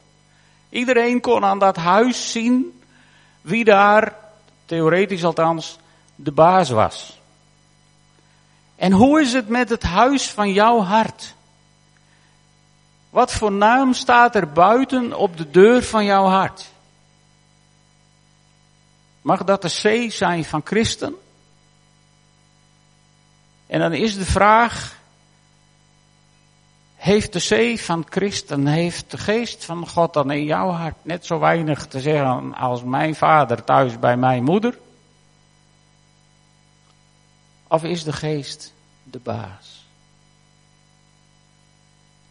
Iedereen 0.69 1.21
kon 1.21 1.43
aan 1.43 1.59
dat 1.59 1.75
huis 1.75 2.31
zien 2.31 2.81
wie 3.41 3.63
daar, 3.63 4.15
theoretisch 4.65 5.23
althans, 5.23 5.77
de 6.15 6.31
baas 6.31 6.69
was. 6.69 7.19
En 8.75 8.91
hoe 8.91 9.21
is 9.21 9.33
het 9.33 9.49
met 9.49 9.69
het 9.69 9.83
huis 9.83 10.29
van 10.29 10.53
jouw 10.53 10.79
hart? 10.79 11.33
Wat 13.09 13.31
voor 13.31 13.51
naam 13.51 13.93
staat 13.93 14.35
er 14.35 14.51
buiten 14.51 15.13
op 15.13 15.37
de 15.37 15.49
deur 15.51 15.83
van 15.83 16.05
jouw 16.05 16.25
hart? 16.25 16.69
Mag 19.21 19.43
dat 19.43 19.61
de 19.61 20.07
C 20.07 20.11
zijn 20.11 20.45
van 20.45 20.61
christen? 20.63 21.15
En 23.67 23.79
dan 23.79 23.93
is 23.93 24.17
de 24.17 24.25
vraag, 24.25 24.99
heeft 26.95 27.33
de 27.33 27.73
C 27.75 27.79
van 27.79 28.05
christen, 28.09 28.67
heeft 28.67 29.11
de 29.11 29.17
geest 29.17 29.65
van 29.65 29.87
God 29.87 30.13
dan 30.13 30.31
in 30.31 30.43
jouw 30.43 30.69
hart 30.69 30.95
net 31.01 31.25
zo 31.25 31.39
weinig 31.39 31.87
te 31.87 31.99
zeggen 31.99 32.53
als 32.53 32.83
mijn 32.83 33.15
vader 33.15 33.63
thuis 33.63 33.99
bij 33.99 34.17
mijn 34.17 34.43
moeder? 34.43 34.77
Of 37.67 37.83
is 37.83 38.03
de 38.03 38.13
geest 38.13 38.73
de 39.03 39.19
baas? 39.19 39.85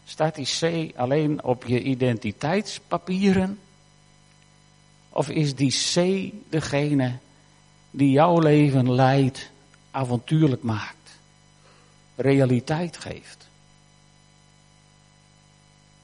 Staat 0.04 0.34
die 0.34 0.46
C 0.60 0.92
alleen 0.96 1.44
op 1.44 1.64
je 1.64 1.82
identiteitspapieren? 1.82 3.58
Of 5.08 5.28
is 5.28 5.54
die 5.54 5.70
C 5.70 6.32
degene 6.50 7.18
die 7.90 8.10
jouw 8.10 8.38
leven 8.38 8.94
leidt, 8.94 9.50
avontuurlijk 9.90 10.62
maakt, 10.62 11.10
realiteit 12.14 12.96
geeft? 12.96 13.48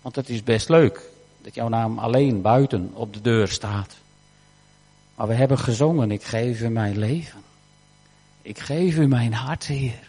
Want 0.03 0.17
het 0.17 0.29
is 0.29 0.43
best 0.43 0.69
leuk 0.69 1.11
dat 1.43 1.55
jouw 1.55 1.69
naam 1.69 1.99
alleen 1.99 2.43
buiten 2.43 2.91
op 2.95 3.13
de 3.13 3.21
deur 3.21 3.49
staat. 3.49 3.97
Maar 5.15 5.27
we 5.27 5.35
hebben 5.35 5.59
gezongen, 5.59 6.11
ik 6.11 6.23
geef 6.23 6.61
u 6.61 6.69
mijn 6.69 6.99
leven. 6.99 7.43
Ik 8.43 8.59
geef 8.59 8.97
u 8.97 9.07
mijn 9.07 9.33
hart, 9.33 9.67
Heer. 9.67 10.09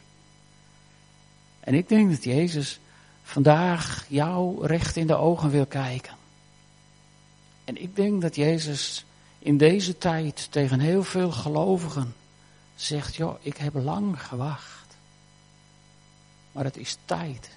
En 1.59 1.73
ik 1.73 1.89
denk 1.89 2.09
dat 2.09 2.23
Jezus 2.23 2.79
vandaag 3.23 4.05
jou 4.07 4.65
recht 4.65 4.95
in 4.95 5.07
de 5.07 5.15
ogen 5.15 5.49
wil 5.49 5.65
kijken. 5.65 6.15
En 7.63 7.81
ik 7.81 7.95
denk 7.95 8.21
dat 8.21 8.35
Jezus 8.35 9.05
in 9.39 9.57
deze 9.57 9.97
tijd 9.97 10.51
tegen 10.51 10.79
heel 10.79 11.03
veel 11.03 11.31
gelovigen 11.31 12.15
zegt, 12.75 13.15
joh, 13.15 13.35
ik 13.41 13.57
heb 13.57 13.73
lang 13.73 14.23
gewacht. 14.23 14.97
Maar 16.51 16.63
het 16.63 16.77
is 16.77 16.97
tijd 17.05 17.49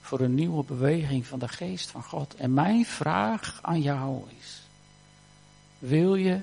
voor 0.00 0.20
een 0.20 0.34
nieuwe 0.34 0.64
beweging 0.64 1.26
van 1.26 1.38
de 1.38 1.48
geest 1.48 1.90
van 1.90 2.02
God. 2.02 2.34
En 2.34 2.54
mijn 2.54 2.86
vraag 2.86 3.58
aan 3.62 3.80
jou 3.80 4.22
is, 4.38 4.62
wil 5.78 6.14
je 6.14 6.40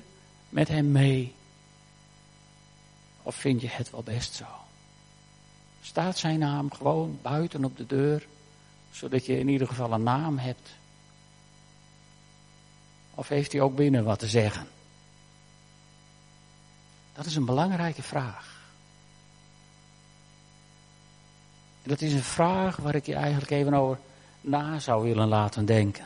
met 0.48 0.68
hem 0.68 0.92
mee? 0.92 1.34
Of 3.26 3.34
vind 3.34 3.60
je 3.60 3.68
het 3.68 3.90
wel 3.90 4.02
best 4.02 4.34
zo? 4.34 4.44
Staat 5.82 6.18
zijn 6.18 6.38
naam 6.38 6.72
gewoon 6.72 7.18
buiten 7.22 7.64
op 7.64 7.76
de 7.76 7.86
deur, 7.86 8.26
zodat 8.90 9.26
je 9.26 9.38
in 9.38 9.48
ieder 9.48 9.66
geval 9.66 9.92
een 9.92 10.02
naam 10.02 10.38
hebt? 10.38 10.70
Of 13.14 13.28
heeft 13.28 13.52
hij 13.52 13.60
ook 13.60 13.76
binnen 13.76 14.04
wat 14.04 14.18
te 14.18 14.26
zeggen? 14.26 14.68
Dat 17.12 17.26
is 17.26 17.36
een 17.36 17.44
belangrijke 17.44 18.02
vraag. 18.02 18.60
Dat 21.82 22.00
is 22.00 22.12
een 22.12 22.22
vraag 22.22 22.76
waar 22.76 22.94
ik 22.94 23.06
je 23.06 23.14
eigenlijk 23.14 23.50
even 23.50 23.74
over 23.74 23.98
na 24.40 24.78
zou 24.78 25.04
willen 25.04 25.28
laten 25.28 25.64
denken. 25.64 26.04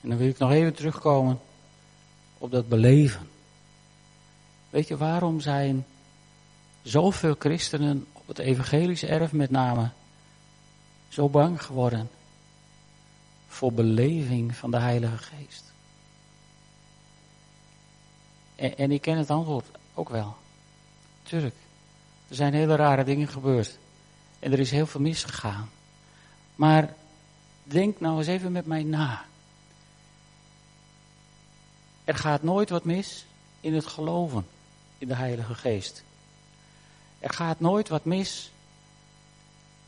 En 0.00 0.08
dan 0.08 0.18
wil 0.18 0.28
ik 0.28 0.38
nog 0.38 0.50
even 0.50 0.74
terugkomen 0.74 1.40
op 2.38 2.50
dat 2.50 2.68
beleven. 2.68 3.28
Weet 4.70 4.88
je, 4.88 4.96
waarom 4.96 5.40
zijn 5.40 5.84
zoveel 6.82 7.34
christenen 7.38 8.06
op 8.12 8.26
het 8.26 8.38
evangelische 8.38 9.06
erf 9.06 9.32
met 9.32 9.50
name 9.50 9.90
zo 11.08 11.28
bang 11.28 11.62
geworden 11.62 12.10
voor 13.46 13.72
beleving 13.72 14.56
van 14.56 14.70
de 14.70 14.78
Heilige 14.78 15.16
Geest? 15.16 15.72
En, 18.56 18.76
en 18.76 18.90
ik 18.90 19.00
ken 19.00 19.18
het 19.18 19.30
antwoord 19.30 19.66
ook 19.94 20.08
wel. 20.08 20.36
Tuurlijk, 21.22 21.54
er 22.28 22.34
zijn 22.34 22.54
hele 22.54 22.76
rare 22.76 23.04
dingen 23.04 23.28
gebeurd. 23.28 23.78
En 24.38 24.52
er 24.52 24.58
is 24.58 24.70
heel 24.70 24.86
veel 24.86 25.00
misgegaan. 25.00 25.70
Maar 26.54 26.94
denk 27.62 28.00
nou 28.00 28.18
eens 28.18 28.26
even 28.26 28.52
met 28.52 28.66
mij 28.66 28.82
na. 28.82 29.24
Er 32.06 32.14
gaat 32.14 32.42
nooit 32.42 32.70
wat 32.70 32.84
mis 32.84 33.26
in 33.60 33.74
het 33.74 33.86
geloven 33.86 34.46
in 34.98 35.08
de 35.08 35.14
Heilige 35.14 35.54
Geest. 35.54 36.02
Er 37.18 37.30
gaat 37.30 37.60
nooit 37.60 37.88
wat 37.88 38.04
mis 38.04 38.50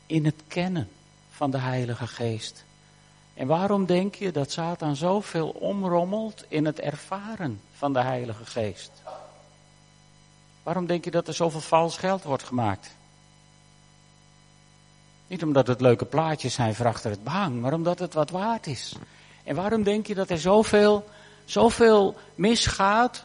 in 0.05 0.25
het 0.25 0.41
kennen 0.47 0.89
van 1.31 1.51
de 1.51 1.57
Heilige 1.57 2.07
Geest. 2.07 2.63
En 3.33 3.47
waarom 3.47 3.85
denk 3.85 4.15
je 4.15 4.31
dat 4.31 4.51
Satan 4.51 4.95
zoveel 4.95 5.49
omrommelt 5.49 6.45
in 6.47 6.65
het 6.65 6.79
ervaren 6.79 7.61
van 7.77 7.93
de 7.93 8.01
Heilige 8.01 8.45
Geest? 8.45 8.91
Waarom 10.63 10.85
denk 10.85 11.03
je 11.03 11.11
dat 11.11 11.27
er 11.27 11.33
zoveel 11.33 11.61
vals 11.61 11.97
geld 11.97 12.23
wordt 12.23 12.43
gemaakt? 12.43 12.95
Niet 15.27 15.43
omdat 15.43 15.67
het 15.67 15.81
leuke 15.81 16.05
plaatjes 16.05 16.53
zijn 16.53 16.75
voor 16.75 16.87
achter 16.87 17.11
het 17.11 17.23
behang, 17.23 17.61
maar 17.61 17.73
omdat 17.73 17.99
het 17.99 18.13
wat 18.13 18.29
waard 18.29 18.67
is. 18.67 18.95
En 19.43 19.55
waarom 19.55 19.83
denk 19.83 20.07
je 20.07 20.15
dat 20.15 20.29
er 20.29 20.39
zoveel, 20.39 21.09
zoveel 21.49 22.15
misgaat 22.35 23.23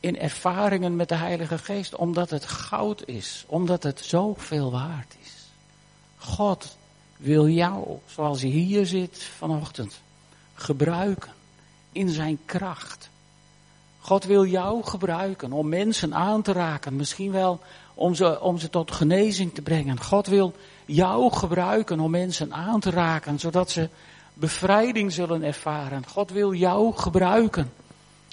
in 0.00 0.18
ervaringen 0.18 0.96
met 0.96 1.08
de 1.08 1.14
Heilige 1.14 1.58
Geest? 1.58 1.94
Omdat 1.94 2.30
het 2.30 2.44
goud 2.44 3.06
is, 3.06 3.44
omdat 3.46 3.82
het 3.82 4.00
zoveel 4.04 4.70
waard 4.70 5.14
is. 5.22 5.32
God 6.16 6.76
wil 7.16 7.48
jou, 7.48 7.98
zoals 8.06 8.40
je 8.40 8.46
hier 8.46 8.86
zit 8.86 9.22
vanochtend, 9.22 10.00
gebruiken 10.54 11.32
in 11.92 12.08
zijn 12.08 12.38
kracht. 12.44 13.08
God 13.98 14.24
wil 14.24 14.46
jou 14.46 14.84
gebruiken 14.84 15.52
om 15.52 15.68
mensen 15.68 16.14
aan 16.14 16.42
te 16.42 16.52
raken, 16.52 16.96
misschien 16.96 17.32
wel 17.32 17.60
om 17.94 18.14
ze, 18.14 18.40
om 18.40 18.58
ze 18.58 18.70
tot 18.70 18.92
genezing 18.92 19.54
te 19.54 19.62
brengen. 19.62 20.00
God 20.00 20.26
wil 20.26 20.54
jou 20.84 21.32
gebruiken 21.32 22.00
om 22.00 22.10
mensen 22.10 22.54
aan 22.54 22.80
te 22.80 22.90
raken, 22.90 23.38
zodat 23.38 23.70
ze 23.70 23.88
bevrijding 24.40 25.12
zullen 25.12 25.42
ervaren. 25.42 26.06
God 26.06 26.30
wil 26.30 26.54
jou 26.54 26.92
gebruiken 26.96 27.72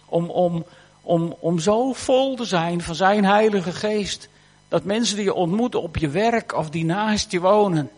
om, 0.05 0.29
om, 0.29 0.65
om, 1.01 1.35
om 1.39 1.59
zo 1.59 1.93
vol 1.93 2.35
te 2.35 2.45
zijn 2.45 2.81
van 2.81 2.95
zijn 2.95 3.25
Heilige 3.25 3.71
Geest, 3.71 4.29
dat 4.67 4.83
mensen 4.83 5.15
die 5.15 5.25
je 5.25 5.33
ontmoet 5.33 5.75
op 5.75 5.97
je 5.97 6.09
werk 6.09 6.53
of 6.53 6.69
die 6.69 6.85
naast 6.85 7.31
je 7.31 7.39
wonen, 7.39 7.91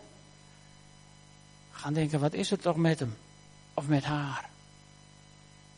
gaan 1.70 1.92
denken, 1.92 2.20
wat 2.20 2.32
is 2.32 2.50
het 2.50 2.62
toch 2.62 2.76
met 2.76 2.98
hem 2.98 3.16
of 3.74 3.86
met 3.86 4.04
haar? 4.04 4.48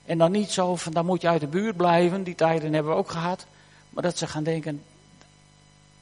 En 0.05 0.19
dan 0.19 0.31
niet 0.31 0.51
zo 0.51 0.77
van, 0.77 0.93
dan 0.93 1.07
moet 1.07 1.21
je 1.21 1.29
uit 1.29 1.41
de 1.41 1.47
buurt 1.47 1.77
blijven, 1.77 2.23
die 2.23 2.35
tijden 2.35 2.73
hebben 2.73 2.93
we 2.93 2.99
ook 2.99 3.11
gehad. 3.11 3.47
Maar 3.91 4.03
dat 4.03 4.19
ze 4.19 4.27
gaan 4.27 4.45
denken, 4.45 4.83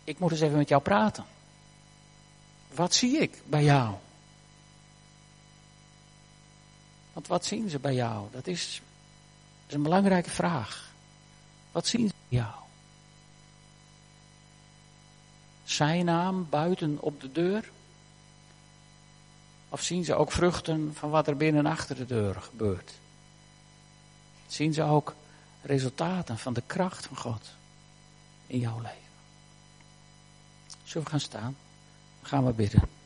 ik 0.04 0.18
moet 0.18 0.30
eens 0.30 0.40
even 0.40 0.56
met 0.56 0.68
jou 0.68 0.82
praten. 0.82 1.24
Wat 2.74 2.94
zie 2.94 3.18
ik 3.18 3.42
bij 3.46 3.62
jou? 3.64 3.94
Want 7.12 7.26
wat 7.26 7.44
zien 7.44 7.68
ze 7.68 7.78
bij 7.78 7.94
jou? 7.94 8.26
Dat 8.30 8.46
is, 8.46 8.82
is 9.66 9.74
een 9.74 9.82
belangrijke 9.82 10.30
vraag. 10.30 10.90
Wat 11.72 11.86
zien 11.86 12.08
ze 12.08 12.14
bij 12.28 12.38
jou? 12.38 12.54
Zijn 15.64 16.04
naam 16.04 16.46
buiten 16.50 16.96
op 17.00 17.20
de 17.20 17.32
deur? 17.32 17.70
Of 19.68 19.82
zien 19.82 20.04
ze 20.04 20.14
ook 20.14 20.32
vruchten 20.32 20.94
van 20.94 21.10
wat 21.10 21.26
er 21.26 21.36
binnen 21.36 21.66
achter 21.66 21.96
de 21.96 22.06
deur 22.06 22.34
gebeurt? 22.34 22.92
Zien 24.46 24.72
ze 24.72 24.82
ook 24.82 25.14
resultaten 25.62 26.38
van 26.38 26.52
de 26.52 26.62
kracht 26.66 27.06
van 27.06 27.16
God 27.16 27.50
in 28.46 28.58
jouw 28.58 28.80
leven? 28.80 28.98
Zullen 30.84 31.04
we 31.04 31.10
gaan 31.10 31.20
staan? 31.20 31.56
Gaan 32.22 32.46
we 32.46 32.52
bidden. 32.52 32.99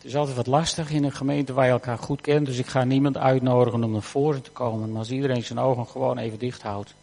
Het 0.00 0.08
is 0.08 0.16
altijd 0.16 0.36
wat 0.36 0.46
lastig 0.46 0.90
in 0.90 1.04
een 1.04 1.12
gemeente 1.12 1.52
waar 1.52 1.64
je 1.64 1.70
elkaar 1.70 1.98
goed 1.98 2.20
kent, 2.20 2.46
dus 2.46 2.58
ik 2.58 2.66
ga 2.66 2.84
niemand 2.84 3.16
uitnodigen 3.16 3.84
om 3.84 3.92
naar 3.92 4.02
voren 4.02 4.42
te 4.42 4.50
komen. 4.50 4.88
Maar 4.88 4.98
als 4.98 5.10
iedereen 5.10 5.44
zijn 5.44 5.58
ogen 5.58 5.86
gewoon 5.86 6.18
even 6.18 6.38
dicht 6.38 6.62
houdt, 6.62 6.94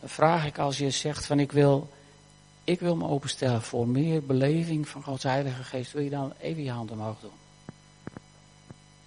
dan 0.00 0.08
vraag 0.08 0.46
ik 0.46 0.58
als 0.58 0.78
je 0.78 0.90
zegt 0.90 1.26
van 1.26 1.40
ik 1.40 1.52
wil, 1.52 1.90
ik 2.64 2.80
wil 2.80 2.96
me 2.96 3.08
openstellen 3.08 3.62
voor 3.62 3.88
meer 3.88 4.22
beleving 4.22 4.88
van 4.88 5.02
Gods 5.02 5.22
Heilige 5.22 5.62
Geest, 5.62 5.92
wil 5.92 6.02
je 6.02 6.10
dan 6.10 6.32
even 6.40 6.62
je 6.62 6.70
hand 6.70 6.90
omhoog 6.90 7.20
doen? 7.20 7.30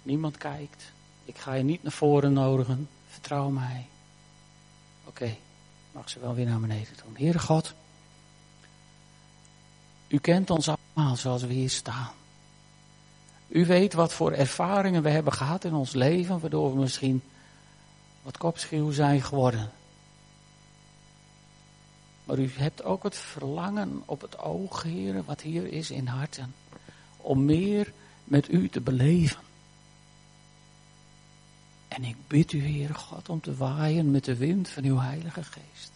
Niemand 0.02 0.36
kijkt. 0.36 0.92
Ik 1.24 1.38
ga 1.38 1.54
je 1.54 1.62
niet 1.62 1.82
naar 1.82 1.92
voren 1.92 2.32
nodigen. 2.32 2.88
Vertrouw 3.08 3.48
mij. 3.48 3.86
Oké, 5.04 5.36
mag 5.92 6.10
ze 6.10 6.20
wel 6.20 6.34
weer 6.34 6.46
naar 6.46 6.60
beneden 6.60 6.94
doen. 7.04 7.14
Heere 7.16 7.38
God, 7.38 7.74
u 10.08 10.18
kent 10.18 10.50
ons 10.50 10.66
allemaal 10.66 10.83
zoals 11.14 11.42
we 11.42 11.52
hier 11.52 11.70
staan. 11.70 12.10
U 13.48 13.66
weet 13.66 13.92
wat 13.92 14.12
voor 14.12 14.32
ervaringen 14.32 15.02
we 15.02 15.08
hebben 15.08 15.32
gehad 15.32 15.64
in 15.64 15.74
ons 15.74 15.92
leven, 15.92 16.40
waardoor 16.40 16.72
we 16.72 16.80
misschien 16.80 17.22
wat 18.22 18.38
kopschuw 18.38 18.90
zijn 18.90 19.22
geworden. 19.22 19.70
Maar 22.24 22.38
u 22.38 22.50
hebt 22.54 22.84
ook 22.84 23.02
het 23.02 23.16
verlangen 23.16 24.02
op 24.04 24.20
het 24.20 24.38
oog, 24.38 24.82
heren, 24.82 25.24
wat 25.24 25.40
hier 25.40 25.72
is 25.72 25.90
in 25.90 26.06
harten, 26.06 26.54
om 27.16 27.44
meer 27.44 27.92
met 28.24 28.52
u 28.52 28.68
te 28.68 28.80
beleven. 28.80 29.42
En 31.88 32.04
ik 32.04 32.16
bid 32.26 32.52
u, 32.52 32.60
Heere 32.60 32.94
God, 32.94 33.28
om 33.28 33.40
te 33.40 33.56
waaien 33.56 34.10
met 34.10 34.24
de 34.24 34.36
wind 34.36 34.68
van 34.68 34.84
uw 34.84 34.98
Heilige 34.98 35.42
Geest. 35.42 35.92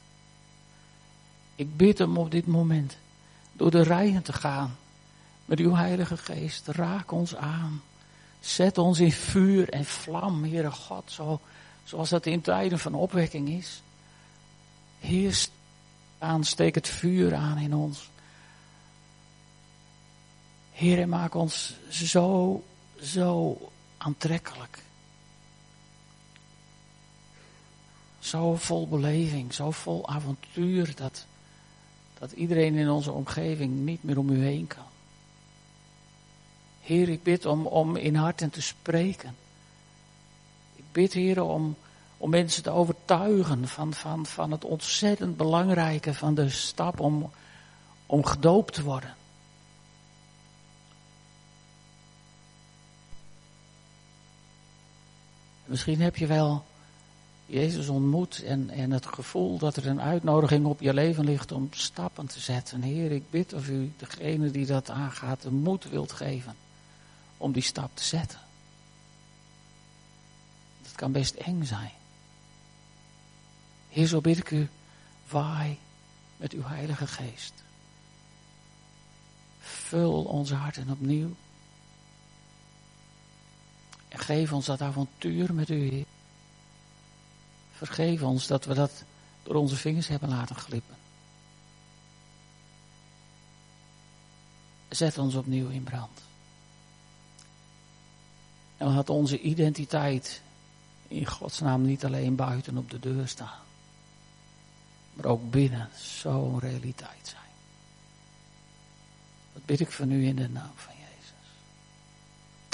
Ik 1.54 1.76
bid 1.76 1.98
hem 1.98 2.16
op 2.16 2.30
dit 2.30 2.46
moment 2.46 2.96
door 3.52 3.70
de 3.70 3.82
rijen 3.82 4.22
te 4.22 4.32
gaan 4.32 4.76
met 5.48 5.58
uw 5.58 5.74
Heilige 5.74 6.16
Geest. 6.16 6.66
Raak 6.66 7.12
ons 7.12 7.36
aan. 7.36 7.82
Zet 8.40 8.78
ons 8.78 9.00
in 9.00 9.12
vuur 9.12 9.68
en 9.68 9.84
vlam, 9.84 10.44
Heere 10.44 10.70
God, 10.70 11.12
zo, 11.12 11.40
zoals 11.84 12.08
dat 12.08 12.26
in 12.26 12.40
tijden 12.40 12.78
van 12.78 12.94
opwekking 12.94 13.48
is. 13.48 13.82
Heer, 14.98 15.46
aansteek 16.18 16.74
het 16.74 16.88
vuur 16.88 17.34
aan 17.34 17.58
in 17.58 17.74
ons. 17.74 18.10
Heer, 20.72 21.08
maak 21.08 21.34
ons 21.34 21.74
zo, 21.90 22.62
zo 23.00 23.58
aantrekkelijk. 23.98 24.82
Zo 28.18 28.54
vol 28.54 28.88
beleving, 28.88 29.54
zo 29.54 29.70
vol 29.70 30.08
avontuur 30.08 30.94
dat, 30.96 31.26
dat 32.18 32.32
iedereen 32.32 32.74
in 32.74 32.90
onze 32.90 33.12
omgeving 33.12 33.72
niet 33.72 34.02
meer 34.02 34.18
om 34.18 34.30
u 34.30 34.44
heen 34.44 34.66
kan. 34.66 34.87
Heer, 36.88 37.08
ik 37.08 37.22
bid 37.22 37.46
om, 37.46 37.66
om 37.66 37.96
in 37.96 38.14
harten 38.14 38.50
te 38.50 38.62
spreken. 38.62 39.36
Ik 40.76 40.84
bid, 40.92 41.12
Heer, 41.12 41.42
om, 41.42 41.76
om 42.16 42.30
mensen 42.30 42.62
te 42.62 42.70
overtuigen 42.70 43.68
van, 43.68 43.94
van, 43.94 44.26
van 44.26 44.50
het 44.50 44.64
ontzettend 44.64 45.36
belangrijke 45.36 46.14
van 46.14 46.34
de 46.34 46.48
stap 46.48 47.00
om, 47.00 47.30
om 48.06 48.24
gedoopt 48.24 48.74
te 48.74 48.82
worden. 48.82 49.14
Misschien 55.64 56.00
heb 56.00 56.16
je 56.16 56.26
wel 56.26 56.64
Jezus 57.46 57.88
ontmoet 57.88 58.42
en, 58.42 58.70
en 58.70 58.90
het 58.90 59.06
gevoel 59.06 59.58
dat 59.58 59.76
er 59.76 59.86
een 59.86 60.00
uitnodiging 60.00 60.66
op 60.66 60.80
je 60.80 60.94
leven 60.94 61.24
ligt 61.24 61.52
om 61.52 61.68
stappen 61.70 62.26
te 62.26 62.40
zetten. 62.40 62.82
Heer, 62.82 63.12
ik 63.12 63.30
bid 63.30 63.52
of 63.52 63.68
u 63.68 63.92
degene 63.96 64.50
die 64.50 64.66
dat 64.66 64.90
aangaat 64.90 65.42
de 65.42 65.50
moed 65.50 65.90
wilt 65.90 66.12
geven 66.12 66.66
om 67.38 67.52
die 67.52 67.62
stap 67.62 67.90
te 67.96 68.04
zetten. 68.04 68.40
Dat 70.82 70.94
kan 70.94 71.12
best 71.12 71.34
eng 71.34 71.64
zijn. 71.64 71.92
Heer, 73.88 74.06
zo 74.06 74.20
bid 74.20 74.38
ik 74.38 74.50
u, 74.50 74.68
waai 75.28 75.78
met 76.36 76.52
uw 76.52 76.64
heilige 76.64 77.06
geest. 77.06 77.52
Vul 79.60 80.24
onze 80.24 80.54
harten 80.54 80.90
opnieuw. 80.90 81.34
En 84.08 84.18
geef 84.18 84.52
ons 84.52 84.66
dat 84.66 84.80
avontuur 84.80 85.54
met 85.54 85.68
u, 85.68 85.88
Heer. 85.88 86.06
Vergeef 87.72 88.22
ons 88.22 88.46
dat 88.46 88.64
we 88.64 88.74
dat 88.74 89.04
door 89.42 89.54
onze 89.54 89.76
vingers 89.76 90.08
hebben 90.08 90.28
laten 90.28 90.56
glippen. 90.56 90.96
Zet 94.88 95.18
ons 95.18 95.34
opnieuw 95.34 95.68
in 95.68 95.82
brand. 95.82 96.27
En 98.78 98.94
laat 98.94 99.10
onze 99.10 99.40
identiteit 99.40 100.42
in 101.08 101.26
Gods 101.26 101.60
naam 101.60 101.82
niet 101.82 102.04
alleen 102.04 102.36
buiten 102.36 102.76
op 102.76 102.90
de 102.90 102.98
deur 102.98 103.28
staan, 103.28 103.60
maar 105.12 105.26
ook 105.26 105.50
binnen 105.50 105.88
zo'n 105.96 106.58
realiteit 106.58 107.28
zijn. 107.28 107.42
Dat 109.52 109.64
bid 109.64 109.80
ik 109.80 109.90
van 109.90 110.10
u 110.10 110.26
in 110.26 110.36
de 110.36 110.48
naam 110.48 110.72
van 110.74 110.94
Jezus. 110.94 111.32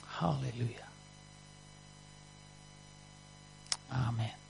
Halleluja. 0.05 0.89
Amen. 3.89 4.44